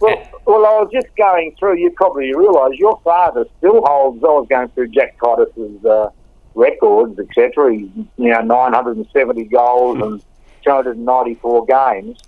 Well, 0.00 0.18
well, 0.44 0.66
I 0.66 0.82
was 0.82 0.90
just 0.92 1.06
going 1.16 1.54
through. 1.58 1.76
You 1.78 1.90
probably 1.92 2.34
realise 2.34 2.78
your 2.78 3.00
father 3.02 3.46
still 3.56 3.80
holds. 3.86 4.22
I 4.22 4.26
was 4.28 4.46
going 4.50 4.68
through 4.68 4.88
Jack 4.88 5.16
Titus's 5.18 5.82
uh, 5.86 6.10
records, 6.54 7.18
etc. 7.18 7.72
He's 7.72 7.88
you 8.18 8.28
know 8.30 8.42
970 8.42 9.44
goals 9.44 9.96
and 10.02 10.22
294 10.62 11.64
games, 11.64 12.18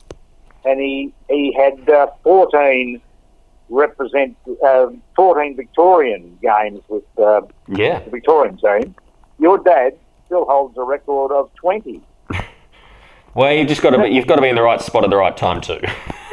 and 0.64 0.80
he 0.80 1.12
he 1.28 1.52
had 1.52 1.86
uh, 1.90 2.06
14 2.24 3.02
represent 3.68 4.34
uh, 4.66 4.86
14 5.16 5.54
Victorian 5.54 6.38
games 6.40 6.80
with 6.88 7.04
uh, 7.18 7.42
Yeah. 7.68 7.98
the 7.98 8.10
Victorian 8.10 8.56
team. 8.56 8.94
Your 9.38 9.58
dad 9.58 9.96
still 10.26 10.44
holds 10.44 10.76
a 10.76 10.82
record 10.82 11.32
of 11.32 11.52
20. 11.54 12.02
Well, 13.34 13.52
you've 13.52 13.68
just 13.68 13.82
got 13.82 13.90
to 13.90 14.02
be, 14.02 14.08
you've 14.08 14.26
got 14.26 14.36
to 14.36 14.42
be 14.42 14.48
in 14.48 14.56
the 14.56 14.62
right 14.62 14.80
spot 14.80 15.04
at 15.04 15.10
the 15.10 15.16
right 15.16 15.36
time 15.36 15.60
too. 15.60 15.78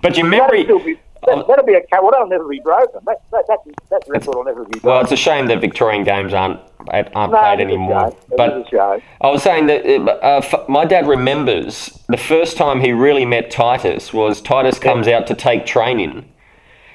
but 0.00 0.16
your 0.16 0.26
memory. 0.26 0.62
That'll, 0.62 0.78
be, 0.78 0.94
that, 1.26 1.46
that'll 1.46 1.66
be 1.66 1.74
a 1.74 1.82
well, 2.00 2.10
that'll 2.10 2.28
never 2.28 2.48
be 2.48 2.60
broken. 2.60 3.00
That 3.04 3.20
that 3.32 3.44
that, 3.48 3.58
that 3.90 4.02
record 4.08 4.34
will 4.34 4.44
never 4.44 4.64
be 4.64 4.78
broken. 4.78 4.88
Well, 4.88 5.00
it's 5.02 5.12
a 5.12 5.16
shame 5.16 5.46
that 5.48 5.60
Victorian 5.60 6.04
games 6.04 6.32
aren't 6.32 6.60
aren't 6.90 7.12
No, 7.32 7.38
played 7.38 7.60
anymore. 7.60 8.16
But 8.34 8.56
was 8.56 8.66
a 8.66 8.70
show. 8.70 9.02
I 9.20 9.28
was 9.28 9.42
saying 9.42 9.66
that 9.66 9.84
uh, 9.84 10.04
uh, 10.04 10.40
f- 10.42 10.68
my 10.68 10.86
dad 10.86 11.06
remembers 11.06 11.98
the 12.08 12.16
first 12.16 12.56
time 12.56 12.80
he 12.80 12.92
really 12.92 13.26
met 13.26 13.50
Titus 13.50 14.12
was 14.12 14.40
Titus 14.40 14.78
comes 14.78 15.06
out 15.06 15.26
to 15.26 15.34
take 15.34 15.66
training, 15.66 16.32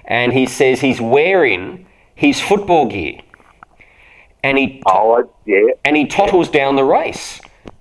and 0.05 0.33
he 0.33 0.47
says 0.47 0.81
he's 0.81 0.99
wearing 0.99 1.85
his 2.15 2.39
football 2.41 2.87
gear, 2.87 3.19
and 4.43 4.57
he 4.57 4.81
Oh, 4.85 5.27
yeah. 5.45 5.61
and 5.85 5.95
he 5.95 6.05
tottles 6.05 6.49
down 6.49 6.75
the 6.75 6.83
race. 6.83 7.39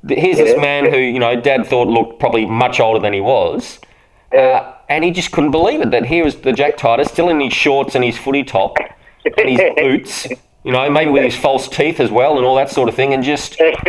Here's 0.09 0.37
this 0.39 0.55
Yeah. 0.55 0.61
man 0.63 0.91
who, 0.91 0.97
you 0.99 1.19
know, 1.19 1.37
Dad 1.41 1.67
thought 1.67 1.89
looked 1.89 2.19
probably 2.21 2.47
much 2.47 2.81
older 2.81 2.99
than 3.01 3.13
he 3.13 3.21
was, 3.21 3.79
uh, 4.37 4.73
and 4.89 5.05
he 5.05 5.11
just 5.11 5.33
couldn't 5.33 5.51
believe 5.51 5.81
it 5.81 5.91
that 5.91 6.07
here 6.07 6.25
was 6.25 6.37
the 6.37 6.53
Jack 6.53 6.77
Titus 6.77 7.09
still 7.09 7.29
in 7.29 7.41
his 7.41 7.53
shorts 7.53 7.95
and 7.95 8.05
his 8.05 8.17
footy 8.17 8.45
top 8.45 8.77
and 9.39 9.49
his 9.49 9.61
boots, 9.77 10.27
you 10.65 10.73
know, 10.73 10.89
maybe 10.91 11.11
with 11.11 11.25
his 11.25 11.37
false 11.37 11.69
teeth 11.69 11.99
as 12.01 12.11
well 12.11 12.37
and 12.37 12.45
all 12.47 12.57
that 12.57 12.71
sort 12.71 12.89
of 12.89 12.95
thing, 12.95 13.13
and 13.13 13.23
just, 13.25 13.59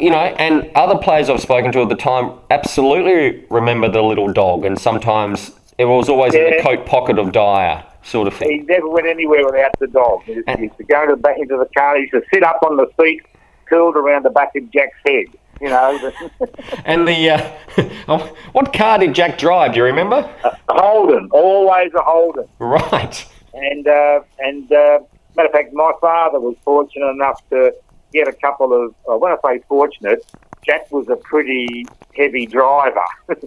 you 0.00 0.10
know, 0.10 0.34
and 0.38 0.70
other 0.74 0.96
players 0.98 1.28
I've 1.30 1.40
spoken 1.40 1.70
to 1.72 1.82
at 1.82 1.88
the 1.88 1.96
time 1.96 2.32
absolutely 2.50 3.44
remember 3.50 3.88
the 3.88 4.02
little 4.02 4.32
dog, 4.32 4.64
and 4.64 4.78
sometimes 4.78 5.52
it 5.78 5.84
was 5.86 6.08
always 6.08 6.34
in 6.34 6.44
the 6.56 6.62
coat 6.62 6.86
pocket 6.86 7.18
of 7.18 7.32
Dyer, 7.32 7.84
sort 8.04 8.28
of 8.28 8.34
thing. 8.34 8.50
He 8.50 8.58
never 8.58 8.88
went 8.88 9.06
anywhere 9.06 9.44
without 9.44 9.72
the 9.80 9.86
dog. 9.86 10.22
He 10.24 10.34
used- 10.34 10.48
used 10.58 10.76
to 10.78 10.84
go 10.84 11.06
to 11.06 11.12
the 11.16 11.20
back 11.20 11.38
into 11.38 11.56
the 11.56 11.68
car. 11.76 11.96
He 11.96 12.02
used 12.02 12.12
to 12.12 12.22
sit 12.32 12.42
up 12.42 12.60
on 12.64 12.76
the 12.76 12.86
seat, 13.00 13.22
curled 13.66 13.96
around 13.96 14.24
the 14.24 14.30
back 14.30 14.54
of 14.56 14.70
Jack's 14.70 14.96
head. 15.06 15.26
You 15.60 15.68
know, 15.68 16.12
And 16.84 17.06
the, 17.06 17.30
uh, 17.30 17.50
oh, 18.08 18.36
what 18.52 18.72
car 18.72 18.98
did 18.98 19.14
Jack 19.14 19.38
drive? 19.38 19.72
Do 19.72 19.78
you 19.78 19.84
remember? 19.84 20.28
A 20.44 20.56
Holden, 20.68 21.28
always 21.32 21.92
a 21.94 22.02
Holden. 22.02 22.48
Right. 22.58 23.24
And 23.54 23.86
uh, 23.86 24.20
and 24.40 24.70
uh, 24.72 24.98
matter 25.36 25.46
of 25.46 25.52
fact, 25.52 25.72
my 25.72 25.92
father 26.00 26.40
was 26.40 26.56
fortunate 26.64 27.06
enough 27.10 27.40
to 27.50 27.72
get 28.12 28.26
a 28.26 28.32
couple 28.32 28.72
of. 28.72 28.94
Uh, 29.08 29.16
when 29.16 29.30
I 29.32 29.36
say 29.46 29.62
fortunate, 29.68 30.24
Jack 30.66 30.90
was 30.90 31.08
a 31.08 31.14
pretty 31.16 31.86
heavy 32.16 32.46
driver, 32.46 33.04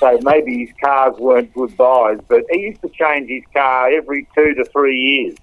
so 0.00 0.18
maybe 0.22 0.64
his 0.64 0.74
cars 0.82 1.14
weren't 1.18 1.52
good 1.54 1.76
buys. 1.76 2.18
But 2.26 2.42
he 2.50 2.60
used 2.60 2.80
to 2.82 2.88
change 2.88 3.28
his 3.28 3.44
car 3.52 3.90
every 3.90 4.26
two 4.34 4.54
to 4.54 4.64
three 4.64 4.98
years. 4.98 5.36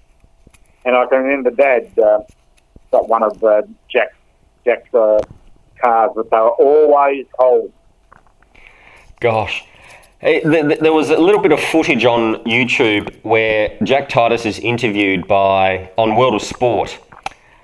And 0.84 0.94
I 0.96 1.06
can 1.06 1.22
remember 1.22 1.50
Dad 1.50 1.90
uh, 1.98 2.20
got 2.90 3.08
one 3.08 3.22
of 3.22 3.42
uh, 3.42 3.62
Jack's 3.90 4.14
Jack's 4.64 4.92
uh, 4.92 5.20
cars, 5.80 6.10
but 6.14 6.30
they 6.30 6.36
were 6.36 6.50
always 6.50 7.24
old. 7.38 7.72
Gosh. 9.20 9.64
Hey, 10.20 10.40
th- 10.40 10.66
th- 10.66 10.80
There 10.80 10.92
was 10.92 11.10
a 11.10 11.16
little 11.16 11.40
bit 11.40 11.52
of 11.52 11.60
footage 11.60 12.04
on 12.04 12.36
YouTube 12.44 13.14
where 13.22 13.76
Jack 13.84 14.08
Titus 14.08 14.44
is 14.46 14.58
interviewed 14.58 15.28
by 15.28 15.90
on 15.96 16.16
World 16.16 16.34
of 16.34 16.42
Sport 16.42 16.98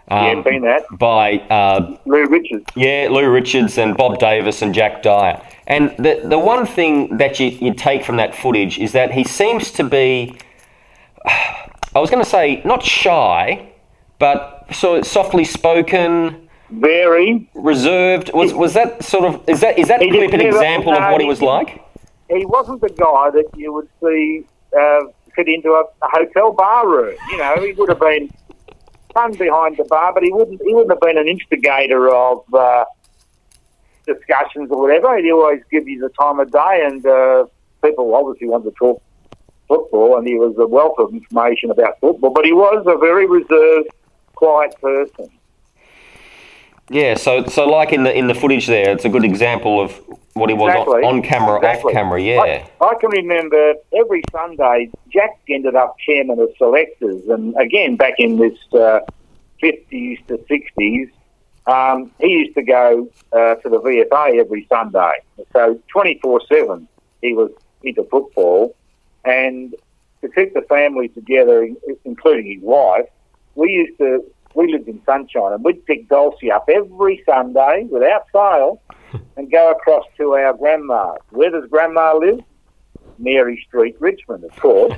yeah, 0.08 0.32
um, 0.32 0.44
seen 0.44 0.62
that. 0.62 0.82
by 0.92 1.38
uh, 1.50 1.96
Lou 2.04 2.26
Richards. 2.26 2.64
yeah 2.76 3.08
Lou 3.10 3.28
Richards 3.30 3.78
and 3.78 3.96
Bob 3.96 4.18
Davis 4.18 4.62
and 4.62 4.74
Jack 4.74 5.02
Dyer. 5.02 5.40
And 5.66 5.94
the 5.98 6.20
the 6.24 6.38
one 6.38 6.66
thing 6.66 7.16
that 7.16 7.40
you, 7.40 7.48
you 7.48 7.74
take 7.74 8.04
from 8.04 8.16
that 8.16 8.34
footage 8.34 8.78
is 8.78 8.92
that 8.92 9.12
he 9.12 9.24
seems 9.24 9.70
to 9.72 9.84
be, 9.84 10.36
I 11.24 12.00
was 12.00 12.10
going 12.10 12.22
to 12.22 12.28
say 12.28 12.60
not 12.64 12.82
shy, 12.82 13.70
but 14.18 14.66
sort 14.72 15.00
of 15.00 15.06
softly 15.06 15.44
spoken, 15.44 16.48
Very. 16.70 17.48
reserved. 17.54 18.30
Was 18.34 18.52
was 18.52 18.74
that 18.74 19.02
sort 19.02 19.24
of 19.24 19.48
is 19.48 19.60
that 19.60 19.78
is 19.78 19.88
that 19.88 20.00
clip 20.00 20.32
an 20.32 20.40
example 20.40 20.92
of 20.92 21.00
what 21.00 21.20
he 21.20 21.24
he 21.24 21.28
was 21.28 21.40
like? 21.40 21.84
he 22.28 22.44
wasn't 22.46 22.80
the 22.80 22.88
guy 22.88 23.30
that 23.30 23.44
you 23.56 23.72
would 23.72 23.88
see 24.02 24.44
uh, 24.78 25.00
fit 25.34 25.48
into 25.48 25.70
a, 25.70 25.84
a 26.02 26.08
hotel 26.08 26.52
bar 26.52 26.88
room. 26.88 27.16
You 27.30 27.38
know, 27.38 27.56
he 27.60 27.72
would 27.72 27.88
have 27.88 28.00
been 28.00 28.32
fun 29.12 29.32
behind 29.34 29.76
the 29.76 29.84
bar, 29.84 30.12
but 30.12 30.22
he 30.22 30.32
wouldn't. 30.32 30.60
He 30.62 30.74
wouldn't 30.74 30.90
have 30.90 31.00
been 31.00 31.18
an 31.18 31.28
instigator 31.28 32.08
of 32.14 32.42
uh, 32.52 32.84
discussions 34.06 34.70
or 34.70 34.80
whatever. 34.80 35.16
He'd 35.16 35.30
always 35.30 35.62
give 35.70 35.88
you 35.88 36.00
the 36.00 36.10
time 36.10 36.40
of 36.40 36.50
day, 36.50 36.82
and 36.84 37.04
uh, 37.04 37.46
people 37.82 38.14
obviously 38.14 38.48
wanted 38.48 38.70
to 38.70 38.76
talk 38.76 39.02
football, 39.68 40.16
and 40.18 40.26
he 40.26 40.34
was 40.34 40.54
a 40.58 40.66
wealth 40.66 40.98
of 40.98 41.12
information 41.12 41.70
about 41.70 41.98
football. 42.00 42.30
But 42.30 42.44
he 42.44 42.52
was 42.52 42.84
a 42.86 42.98
very 42.98 43.26
reserved, 43.26 43.88
quiet 44.34 44.74
person. 44.80 45.30
Yeah, 46.90 47.14
so 47.14 47.46
so 47.46 47.66
like 47.66 47.92
in 47.92 48.02
the 48.02 48.16
in 48.16 48.26
the 48.26 48.34
footage 48.34 48.66
there, 48.66 48.90
it's 48.90 49.06
a 49.06 49.08
good 49.08 49.24
example 49.24 49.80
of 49.80 49.98
what 50.34 50.50
he 50.50 50.54
was 50.54 50.70
Exactly. 50.70 51.02
on, 51.02 51.16
on 51.16 51.22
camera, 51.22 51.56
Exactly. 51.56 51.92
off 51.92 51.96
camera. 51.96 52.20
Yeah, 52.20 52.40
I, 52.40 52.84
I 52.84 52.94
can 53.00 53.10
remember 53.10 53.74
every 53.96 54.22
Sunday, 54.30 54.90
Jack 55.10 55.38
ended 55.48 55.76
up 55.76 55.96
chairman 56.04 56.38
of 56.40 56.50
selectors, 56.58 57.26
and 57.28 57.54
again 57.58 57.96
back 57.96 58.14
in 58.18 58.36
this 58.36 58.58
uh, 58.74 59.00
50s 59.62 60.26
to 60.26 60.36
60s, 60.36 61.10
um, 61.66 62.10
he 62.20 62.28
used 62.28 62.54
to 62.56 62.62
go 62.62 63.08
uh, 63.32 63.54
to 63.56 63.68
the 63.68 63.80
VFA 63.80 64.38
every 64.38 64.66
Sunday. 64.70 65.12
So 65.52 65.80
24/7, 65.94 66.86
he 67.22 67.32
was 67.32 67.50
into 67.82 68.04
football, 68.04 68.76
and 69.24 69.74
to 70.22 70.28
keep 70.28 70.54
the 70.54 70.62
family 70.62 71.08
together, 71.08 71.68
including 72.04 72.52
his 72.52 72.62
wife, 72.62 73.06
we 73.54 73.70
used 73.70 73.98
to. 73.98 74.24
We 74.54 74.70
lived 74.70 74.86
in 74.86 75.02
Sunshine, 75.04 75.52
and 75.52 75.64
we'd 75.64 75.84
pick 75.84 76.08
Dulcie 76.08 76.52
up 76.52 76.68
every 76.68 77.20
Sunday 77.26 77.88
without 77.90 78.26
fail, 78.32 78.80
and 79.36 79.50
go 79.50 79.72
across 79.72 80.04
to 80.16 80.34
our 80.34 80.54
grandma's. 80.54 81.18
Where 81.30 81.50
does 81.50 81.68
grandma 81.68 82.16
live? 82.16 82.40
Mary 83.18 83.62
Street, 83.66 83.96
Richmond, 84.00 84.44
of 84.44 84.54
course. 84.56 84.96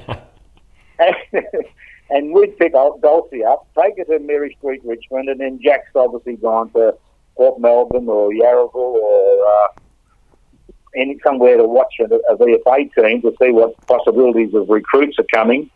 and 0.99 1.15
we'd 2.35 2.59
pick 2.59 2.75
up 2.75 3.01
Dulcie 3.01 3.45
up, 3.45 3.67
take 3.79 3.99
her 3.99 4.05
to 4.05 4.19
Mary 4.21 4.55
Street, 4.59 4.83
Richmond, 4.85 5.29
and 5.29 5.41
then 5.41 5.61
Jack's 5.63 5.91
obviously 5.95 6.37
gone 6.37 6.71
to 6.71 6.97
Port 7.37 7.61
Melbourne 7.61 8.09
or 8.09 8.31
Yarraville 8.31 8.75
or 8.75 9.47
uh, 9.47 9.69
any 10.95 11.19
somewhere 11.25 11.57
to 11.57 11.65
watch 11.65 11.95
a, 12.01 12.05
a 12.05 12.37
VFA 12.37 12.95
team 12.95 13.23
to 13.23 13.35
see 13.41 13.51
what 13.51 13.75
possibilities 13.87 14.55
of 14.55 14.69
recruits 14.69 15.19
are 15.19 15.27
coming. 15.35 15.71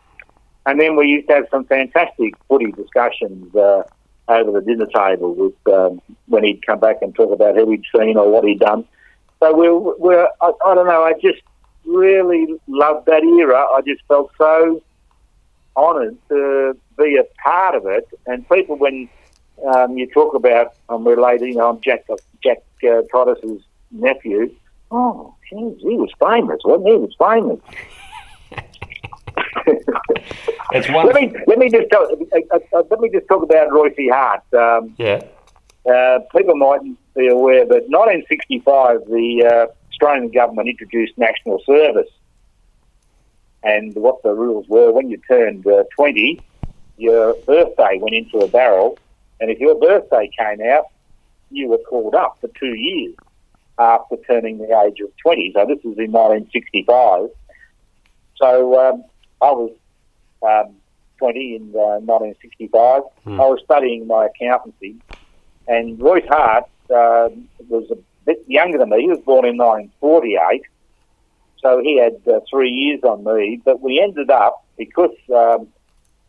And 0.65 0.79
then 0.79 0.95
we 0.95 1.07
used 1.07 1.27
to 1.27 1.35
have 1.35 1.45
some 1.51 1.65
fantastic 1.65 2.35
footy 2.47 2.71
discussions 2.71 3.53
uh, 3.55 3.83
over 4.27 4.51
the 4.51 4.61
dinner 4.61 4.85
table 4.85 5.33
with 5.33 5.73
um, 5.73 6.01
when 6.27 6.43
he'd 6.43 6.65
come 6.65 6.79
back 6.79 6.97
and 7.01 7.13
talk 7.13 7.31
about 7.31 7.55
who 7.55 7.71
he'd 7.71 7.83
seen 7.95 8.17
or 8.17 8.29
what 8.29 8.45
he'd 8.45 8.59
done. 8.59 8.85
So 9.39 9.55
we're, 9.55 9.97
we're 9.97 10.27
I, 10.39 10.51
I 10.65 10.75
don't 10.75 10.87
know, 10.87 11.03
I 11.03 11.13
just 11.13 11.41
really 11.85 12.59
loved 12.67 13.07
that 13.07 13.23
era. 13.23 13.65
I 13.73 13.81
just 13.81 14.01
felt 14.07 14.31
so 14.37 14.81
honoured 15.75 16.17
to 16.29 16.77
be 16.97 17.17
a 17.17 17.23
part 17.41 17.75
of 17.75 17.85
it. 17.85 18.07
And 18.25 18.47
people, 18.49 18.77
when 18.77 19.09
um, 19.73 19.97
you 19.97 20.07
talk 20.07 20.33
about, 20.33 20.73
I'm 20.89 21.07
related, 21.07 21.47
you 21.47 21.55
know, 21.55 21.69
I'm 21.69 21.81
Jack, 21.81 22.05
Jack 22.43 22.63
uh, 22.83 23.01
Titus's 23.11 23.61
nephew. 23.91 24.53
Oh, 24.89 25.35
geez, 25.49 25.77
he 25.79 25.95
was 25.95 26.11
famous, 26.19 26.59
wasn't 26.65 26.87
he? 26.87 26.93
He 26.93 26.99
was 26.99 27.15
famous. 27.17 27.59
it's 30.71 30.89
one. 30.89 31.05
Let 31.13 31.15
me 31.15 31.33
let 31.47 31.57
me 31.59 31.69
just 31.69 31.89
tell, 31.89 32.03
uh, 32.03 32.39
uh, 32.51 32.59
uh, 32.73 32.83
let 32.89 32.99
me 32.99 33.09
just 33.09 33.27
talk 33.27 33.43
about 33.43 33.71
Royce 33.71 33.93
Hart. 34.11 34.43
Um, 34.53 34.93
yeah, 34.97 35.23
uh, 35.89 36.19
people 36.35 36.55
mightn't 36.55 36.97
be 37.15 37.27
aware, 37.27 37.65
but 37.65 37.83
1965, 37.89 39.05
the 39.05 39.45
uh, 39.45 39.67
Australian 39.91 40.31
government 40.31 40.69
introduced 40.69 41.17
national 41.17 41.61
service. 41.65 42.09
And 43.63 43.95
what 43.95 44.23
the 44.23 44.33
rules 44.33 44.67
were, 44.67 44.91
when 44.91 45.09
you 45.09 45.17
turned 45.27 45.65
uh, 45.67 45.83
20, 45.95 46.41
your 46.97 47.35
birthday 47.45 47.99
went 47.99 48.15
into 48.15 48.39
a 48.39 48.47
barrel, 48.47 48.97
and 49.39 49.49
if 49.49 49.59
your 49.59 49.79
birthday 49.79 50.29
came 50.37 50.61
out, 50.61 50.85
you 51.49 51.67
were 51.67 51.79
called 51.89 52.15
up 52.15 52.37
for 52.41 52.49
two 52.59 52.75
years 52.75 53.15
after 53.77 54.15
turning 54.27 54.57
the 54.57 54.79
age 54.85 54.99
of 55.01 55.09
20. 55.23 55.51
So 55.53 55.65
this 55.65 55.83
was 55.83 55.97
in 55.97 56.11
1965. 56.11 57.29
So 58.35 58.79
um, 58.79 59.03
I 59.41 59.51
was 59.51 59.71
um, 60.43 60.75
20 61.19 61.55
in 61.55 61.61
uh, 61.75 61.99
1965. 62.01 63.03
Hmm. 63.23 63.41
I 63.41 63.43
was 63.43 63.59
studying 63.63 64.07
my 64.07 64.27
accountancy, 64.27 64.95
and 65.67 65.99
Royce 65.99 66.25
Hart 66.29 66.65
uh, 66.89 67.29
was 67.69 67.89
a 67.91 67.97
bit 68.25 68.43
younger 68.47 68.77
than 68.77 68.89
me. 68.89 69.01
He 69.01 69.07
was 69.07 69.19
born 69.25 69.45
in 69.45 69.57
1948, 69.57 70.63
so 71.61 71.79
he 71.81 71.97
had 71.97 72.21
uh, 72.27 72.39
three 72.49 72.71
years 72.71 73.01
on 73.03 73.23
me. 73.23 73.61
But 73.63 73.81
we 73.81 74.01
ended 74.01 74.29
up 74.29 74.65
because 74.77 75.15
um, 75.33 75.67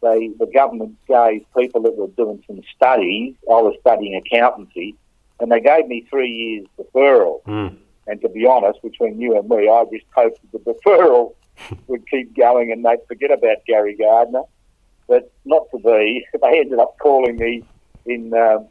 they 0.02 0.28
the 0.38 0.50
government 0.52 0.96
gave 1.06 1.44
people 1.56 1.82
that 1.82 1.96
were 1.96 2.08
doing 2.08 2.42
some 2.46 2.60
studies. 2.74 3.34
I 3.50 3.60
was 3.60 3.74
studying 3.80 4.16
accountancy, 4.16 4.94
and 5.40 5.50
they 5.50 5.60
gave 5.60 5.86
me 5.86 6.06
three 6.10 6.30
years 6.30 6.66
deferral. 6.78 7.42
Mm. 7.44 7.76
And 8.06 8.20
to 8.20 8.28
be 8.28 8.46
honest, 8.46 8.82
between 8.82 9.20
you 9.20 9.38
and 9.38 9.48
me, 9.48 9.68
I 9.68 9.84
just 9.92 10.04
hoped 10.14 10.40
the 10.52 10.58
deferral 10.58 11.34
would 11.86 12.08
keep 12.10 12.36
going 12.36 12.72
and 12.72 12.84
they'd 12.84 13.06
forget 13.06 13.30
about 13.30 13.58
Gary 13.66 13.96
Gardner. 13.96 14.42
But 15.06 15.30
not 15.44 15.70
to 15.70 15.78
be. 15.78 16.26
They 16.42 16.58
ended 16.58 16.78
up 16.80 16.96
calling 16.98 17.36
me 17.36 17.64
in 18.06 18.34
um 18.34 18.66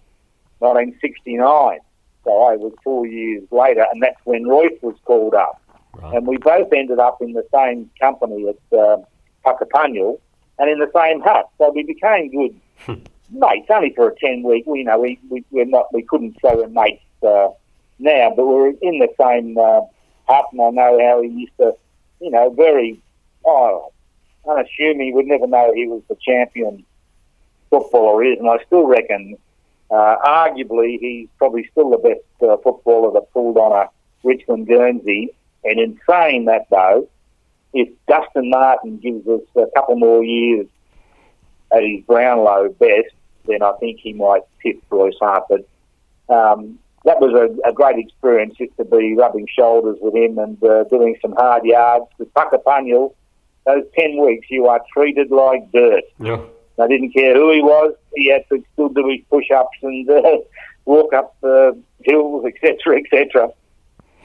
1969. 0.59 1.79
So 2.23 2.29
I 2.43 2.55
was 2.55 2.73
four 2.83 3.07
years 3.07 3.43
later, 3.51 3.85
and 3.91 4.03
that's 4.03 4.19
when 4.25 4.47
Royce 4.47 4.77
was 4.81 4.95
called 5.05 5.33
up. 5.33 5.59
Right. 5.93 6.15
And 6.15 6.27
we 6.27 6.37
both 6.37 6.71
ended 6.73 6.99
up 6.99 7.21
in 7.21 7.33
the 7.33 7.45
same 7.53 7.89
company 7.99 8.47
at 8.49 8.77
uh, 8.77 8.97
Puckapunyal 9.45 10.19
and 10.59 10.69
in 10.69 10.79
the 10.79 10.91
same 10.95 11.21
hut. 11.21 11.49
So 11.57 11.71
we 11.71 11.83
became 11.83 12.31
good 12.31 13.01
mates, 13.31 13.67
only 13.69 13.93
for 13.93 14.09
a 14.09 14.15
10 14.15 14.43
week. 14.43 14.65
You 14.67 14.83
know, 14.83 14.99
we, 14.99 15.19
we, 15.29 15.43
we're 15.51 15.65
not, 15.65 15.93
we 15.93 16.03
couldn't 16.03 16.37
say 16.41 16.53
we're 16.53 16.67
mates 16.67 17.03
uh, 17.23 17.49
now, 17.99 18.33
but 18.35 18.45
we 18.45 18.53
were 18.53 18.73
in 18.81 18.99
the 18.99 19.09
same 19.19 19.57
uh, 19.57 19.81
hut, 20.27 20.45
and 20.51 20.61
I 20.61 20.69
know 20.69 20.99
how 20.99 21.21
he 21.21 21.29
used 21.29 21.57
to, 21.57 21.75
you 22.19 22.31
know, 22.31 22.49
very, 22.51 23.01
oh, 23.45 23.91
unassuming, 24.47 25.07
you 25.07 25.15
would 25.15 25.27
never 25.27 25.47
know 25.47 25.71
he 25.73 25.87
was 25.87 26.01
the 26.09 26.15
champion 26.15 26.85
footballer 27.69 28.23
he 28.23 28.31
is, 28.31 28.39
and 28.39 28.49
I 28.49 28.57
still 28.65 28.85
reckon, 28.85 29.37
uh, 29.89 30.15
arguably, 30.25 30.99
he's 30.99 31.27
probably 31.37 31.67
still 31.71 31.89
the 31.89 31.97
best 31.97 32.49
uh, 32.49 32.57
footballer 32.63 33.11
that 33.13 33.31
pulled 33.33 33.57
on 33.57 33.71
a 33.71 33.89
Richmond 34.23 34.67
Guernsey. 34.67 35.33
And 35.63 35.79
in 35.79 35.99
saying 36.09 36.45
that, 36.45 36.65
though, 36.69 37.07
if 37.73 37.89
Dustin 38.07 38.49
Martin 38.49 38.97
gives 38.97 39.27
us 39.27 39.41
a 39.55 39.65
couple 39.75 39.95
more 39.95 40.23
years 40.23 40.67
at 41.73 41.83
his 41.83 42.03
Brownlow 42.05 42.69
best, 42.79 43.13
then 43.47 43.61
I 43.61 43.73
think 43.79 43.99
he 43.99 44.13
might 44.13 44.41
tip 44.61 44.81
Royce 44.89 45.15
Hart. 45.19 45.45
But 45.49 45.67
um, 46.33 46.79
that 47.05 47.19
was 47.19 47.33
a, 47.33 47.69
a 47.69 47.73
great 47.73 47.97
experience 47.97 48.55
just 48.57 48.75
to 48.77 48.85
be 48.85 49.15
rubbing 49.15 49.47
shoulders 49.47 49.97
with 50.01 50.15
him 50.15 50.37
and 50.37 50.61
uh, 50.63 50.83
doing 50.85 51.17
some 51.21 51.33
hard 51.33 51.63
yards. 51.65 52.05
With 52.17 52.33
Puckapunyal, 52.33 53.15
those 53.65 53.83
10 53.97 54.23
weeks, 54.23 54.47
you 54.49 54.67
are 54.67 54.81
treated 54.93 55.31
like 55.31 55.71
dirt. 55.71 56.03
Yeah. 56.19 56.41
I 56.79 56.87
didn't 56.87 57.11
care 57.11 57.35
who 57.35 57.51
he 57.51 57.61
was. 57.61 57.93
He 58.15 58.29
had 58.29 58.47
to 58.49 58.63
still 58.73 58.89
do 58.89 59.07
his 59.07 59.21
push-ups 59.29 59.77
and 59.81 60.09
uh, 60.09 60.37
walk 60.85 61.13
up 61.13 61.35
the 61.41 61.79
hills, 62.03 62.45
etc., 62.45 62.99
etc. 62.99 63.49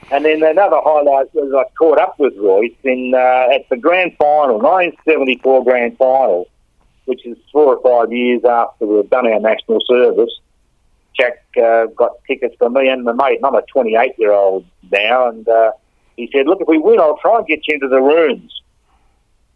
And 0.09 0.23
then 0.23 0.41
another 0.41 0.77
highlight 0.81 1.33
was 1.33 1.53
I 1.53 1.69
caught 1.77 1.99
up 1.99 2.17
with 2.17 2.33
Royce 2.37 2.71
in 2.83 3.13
uh, 3.13 3.53
at 3.53 3.67
the 3.69 3.75
grand 3.75 4.15
final, 4.17 4.57
1974 4.57 5.63
grand 5.65 5.97
final, 5.97 6.47
which 7.05 7.25
is 7.25 7.37
four 7.51 7.75
or 7.75 7.81
five 7.83 8.11
years 8.13 8.41
after 8.45 8.85
we've 8.85 9.09
done 9.09 9.27
our 9.27 9.39
national 9.39 9.79
service. 9.85 10.31
Jack 11.13 11.43
uh, 11.61 11.87
got 11.87 12.11
tickets 12.25 12.55
for 12.57 12.69
me 12.69 12.87
and 12.87 13.03
my 13.03 13.11
mate, 13.11 13.37
and 13.37 13.45
I'm 13.45 13.55
a 13.55 13.63
28 13.63 14.13
year 14.17 14.31
old 14.31 14.65
now, 14.91 15.27
and 15.27 15.47
uh, 15.47 15.71
he 16.15 16.29
said, 16.33 16.45
"Look, 16.45 16.61
if 16.61 16.69
we 16.69 16.77
win, 16.77 17.01
I'll 17.01 17.17
try 17.17 17.39
and 17.39 17.47
get 17.47 17.67
you 17.67 17.73
into 17.73 17.89
the 17.89 18.01
rooms." 18.01 18.61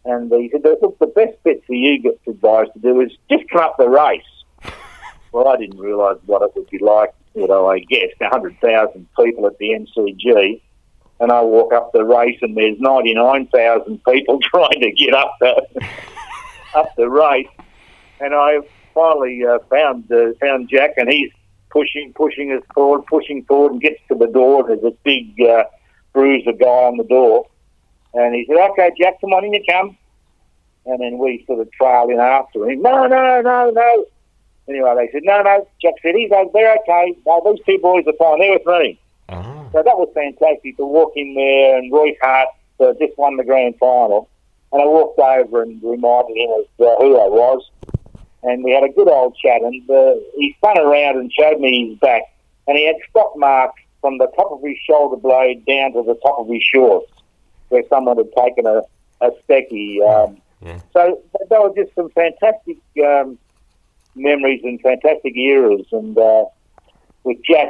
And 0.04 0.30
he 0.32 0.50
said, 0.50 0.64
"Look, 0.64 0.98
the 0.98 1.06
best 1.06 1.42
bit 1.44 1.64
for 1.66 1.74
you 1.74 2.14
advised 2.26 2.74
to 2.74 2.78
do 2.80 3.00
is 3.00 3.12
just 3.30 3.48
come 3.48 3.62
up 3.62 3.76
the 3.78 3.88
race." 3.88 4.20
Well, 5.32 5.48
I 5.48 5.56
didn't 5.56 5.78
realise 5.78 6.18
what 6.26 6.42
it 6.42 6.52
would 6.54 6.68
be 6.70 6.78
like. 6.78 7.14
Although 7.34 7.70
I 7.70 7.78
guessed 7.78 8.20
100,000 8.20 9.06
people 9.16 9.46
at 9.46 9.56
the 9.58 9.70
MCG, 9.70 10.60
and 11.20 11.32
I 11.32 11.40
walk 11.40 11.72
up 11.72 11.92
the 11.92 12.04
race, 12.04 12.38
and 12.42 12.56
there's 12.56 12.78
99,000 12.78 14.04
people 14.04 14.38
trying 14.42 14.80
to 14.80 14.92
get 14.92 15.14
up 15.14 15.36
the 15.40 15.66
up 16.74 16.94
the 16.96 17.08
race, 17.08 17.48
and 18.20 18.34
I 18.34 18.58
finally 18.92 19.42
uh, 19.44 19.58
found 19.70 20.10
uh, 20.12 20.32
found 20.40 20.68
Jack, 20.68 20.94
and 20.98 21.08
he's 21.08 21.30
pushing, 21.70 22.12
pushing 22.14 22.52
us 22.52 22.62
forward, 22.74 23.06
pushing 23.06 23.44
forward, 23.44 23.72
and 23.72 23.80
gets 23.80 24.00
to 24.08 24.14
the 24.14 24.26
door. 24.26 24.66
There's 24.66 24.84
a 24.84 24.94
big 25.04 25.40
uh, 25.40 25.64
bruiser 26.12 26.52
guy 26.52 26.66
on 26.66 26.98
the 26.98 27.04
door, 27.04 27.48
and 28.12 28.34
he 28.34 28.44
said, 28.46 28.58
"Okay, 28.72 28.90
Jack, 28.98 29.20
come 29.22 29.32
on 29.32 29.44
in, 29.44 29.54
you 29.54 29.64
come." 29.68 29.96
And 30.84 31.00
then 31.00 31.18
we 31.18 31.44
sort 31.46 31.60
of 31.60 31.70
trailed 31.72 32.10
in 32.10 32.18
after 32.18 32.68
him. 32.68 32.82
No, 32.82 33.06
no, 33.06 33.40
no, 33.40 33.70
no. 33.70 34.06
Anyway, 34.68 34.94
they 34.96 35.10
said, 35.12 35.22
"No, 35.24 35.42
no." 35.42 35.66
Jack 35.80 35.94
said, 36.02 36.14
"He's 36.14 36.30
o- 36.32 36.50
they're 36.54 36.76
okay. 36.80 37.14
No, 37.26 37.42
these 37.44 37.64
two 37.66 37.78
boys 37.78 38.04
are 38.06 38.12
fine. 38.14 38.38
They're 38.38 38.52
with 38.52 38.66
me." 38.66 38.98
Ah. 39.28 39.64
So 39.72 39.82
that 39.82 39.98
was 39.98 40.08
fantastic 40.14 40.76
to 40.76 40.86
walk 40.86 41.12
in 41.16 41.34
there, 41.34 41.78
and 41.78 41.92
Royce 41.92 42.16
Hart 42.22 42.48
uh, 42.80 42.92
just 43.00 43.16
won 43.18 43.36
the 43.36 43.44
grand 43.44 43.76
final. 43.78 44.28
And 44.72 44.80
I 44.80 44.86
walked 44.86 45.18
over 45.18 45.62
and 45.62 45.82
reminded 45.82 46.36
him 46.36 46.50
of 46.50 46.64
uh, 46.86 46.96
who 47.02 47.18
I 47.18 47.28
was, 47.28 47.68
and 48.42 48.64
we 48.64 48.70
had 48.70 48.84
a 48.84 48.88
good 48.88 49.08
old 49.08 49.36
chat. 49.36 49.60
And 49.62 49.88
uh, 49.90 50.14
he 50.36 50.54
spun 50.58 50.78
around 50.78 51.18
and 51.18 51.30
showed 51.32 51.58
me 51.60 51.90
his 51.90 51.98
back, 51.98 52.22
and 52.68 52.76
he 52.78 52.86
had 52.86 52.96
spot 53.08 53.36
marks 53.36 53.80
from 54.00 54.18
the 54.18 54.28
top 54.36 54.50
of 54.52 54.62
his 54.62 54.76
shoulder 54.88 55.16
blade 55.16 55.64
down 55.66 55.92
to 55.92 56.02
the 56.02 56.14
top 56.22 56.38
of 56.38 56.48
his 56.48 56.62
shorts, 56.62 57.10
where 57.68 57.82
someone 57.88 58.16
had 58.16 58.32
taken 58.36 58.66
a, 58.66 58.82
a 59.20 59.30
specky. 59.48 60.00
Um, 60.00 60.38
Yeah. 60.62 60.78
So 60.92 61.20
th- 61.36 61.48
they 61.50 61.58
were 61.58 61.74
just 61.74 61.94
some 61.94 62.08
fantastic 62.10 62.78
um, 63.04 63.38
memories 64.14 64.60
and 64.64 64.80
fantastic 64.80 65.36
eras. 65.36 65.86
And 65.92 66.16
uh, 66.16 66.44
with 67.24 67.38
Jack, 67.44 67.68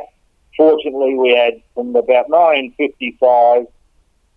fortunately, 0.56 1.14
we 1.14 1.34
had 1.34 1.62
from 1.74 1.90
about 1.90 2.28
1955 2.28 3.66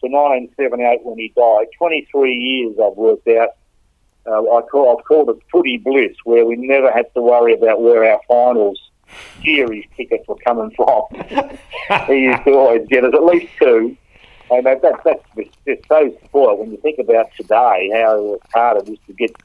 to 0.01 0.07
1978 0.07 1.03
when 1.03 1.17
he 1.17 1.33
died, 1.35 1.67
23 1.77 2.33
years 2.33 2.75
I've 2.83 2.97
worked 2.97 3.27
out. 3.27 3.49
Uh, 4.27 4.41
I 4.41 4.61
call, 4.61 4.97
I've 4.97 5.05
called 5.05 5.29
it 5.29 5.37
footy 5.51 5.77
bliss, 5.77 6.15
where 6.23 6.45
we 6.45 6.55
never 6.55 6.91
had 6.91 7.13
to 7.13 7.21
worry 7.21 7.53
about 7.53 7.81
where 7.81 8.11
our 8.11 8.19
finals 8.27 8.79
series 9.43 9.85
tickets 9.95 10.27
were 10.27 10.37
coming 10.45 10.71
from. 10.75 11.03
he 12.07 12.23
used 12.23 12.43
to 12.43 12.51
always 12.53 12.87
get 12.87 13.03
us 13.03 13.13
at 13.13 13.23
least 13.23 13.51
two. 13.59 13.95
And 14.49 14.65
that, 14.65 14.81
that, 14.83 14.99
that's 15.03 15.23
just 15.35 15.57
just 15.65 15.87
so 15.87 16.15
spoiled 16.25 16.59
when 16.59 16.71
you 16.71 16.77
think 16.77 16.99
about 16.99 17.27
today, 17.35 17.89
how 17.93 18.39
hard 18.53 18.77
it 18.87 18.91
is 18.91 18.99
to 19.07 19.13
get 19.13 19.35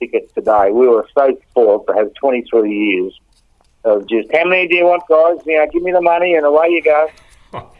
tickets 0.00 0.32
today. 0.32 0.70
We 0.72 0.88
were 0.88 1.06
so 1.16 1.36
spoiled 1.50 1.86
to 1.86 1.94
have 1.94 2.12
23 2.14 2.72
years 2.72 3.20
of 3.84 4.06
just, 4.08 4.32
how 4.32 4.44
many 4.44 4.66
do 4.66 4.74
you 4.76 4.84
want, 4.86 5.02
guys? 5.08 5.44
You 5.46 5.58
know, 5.58 5.66
give 5.72 5.82
me 5.82 5.92
the 5.92 6.00
money 6.00 6.34
and 6.34 6.44
away 6.44 6.68
you 6.70 6.82
go. 6.82 7.08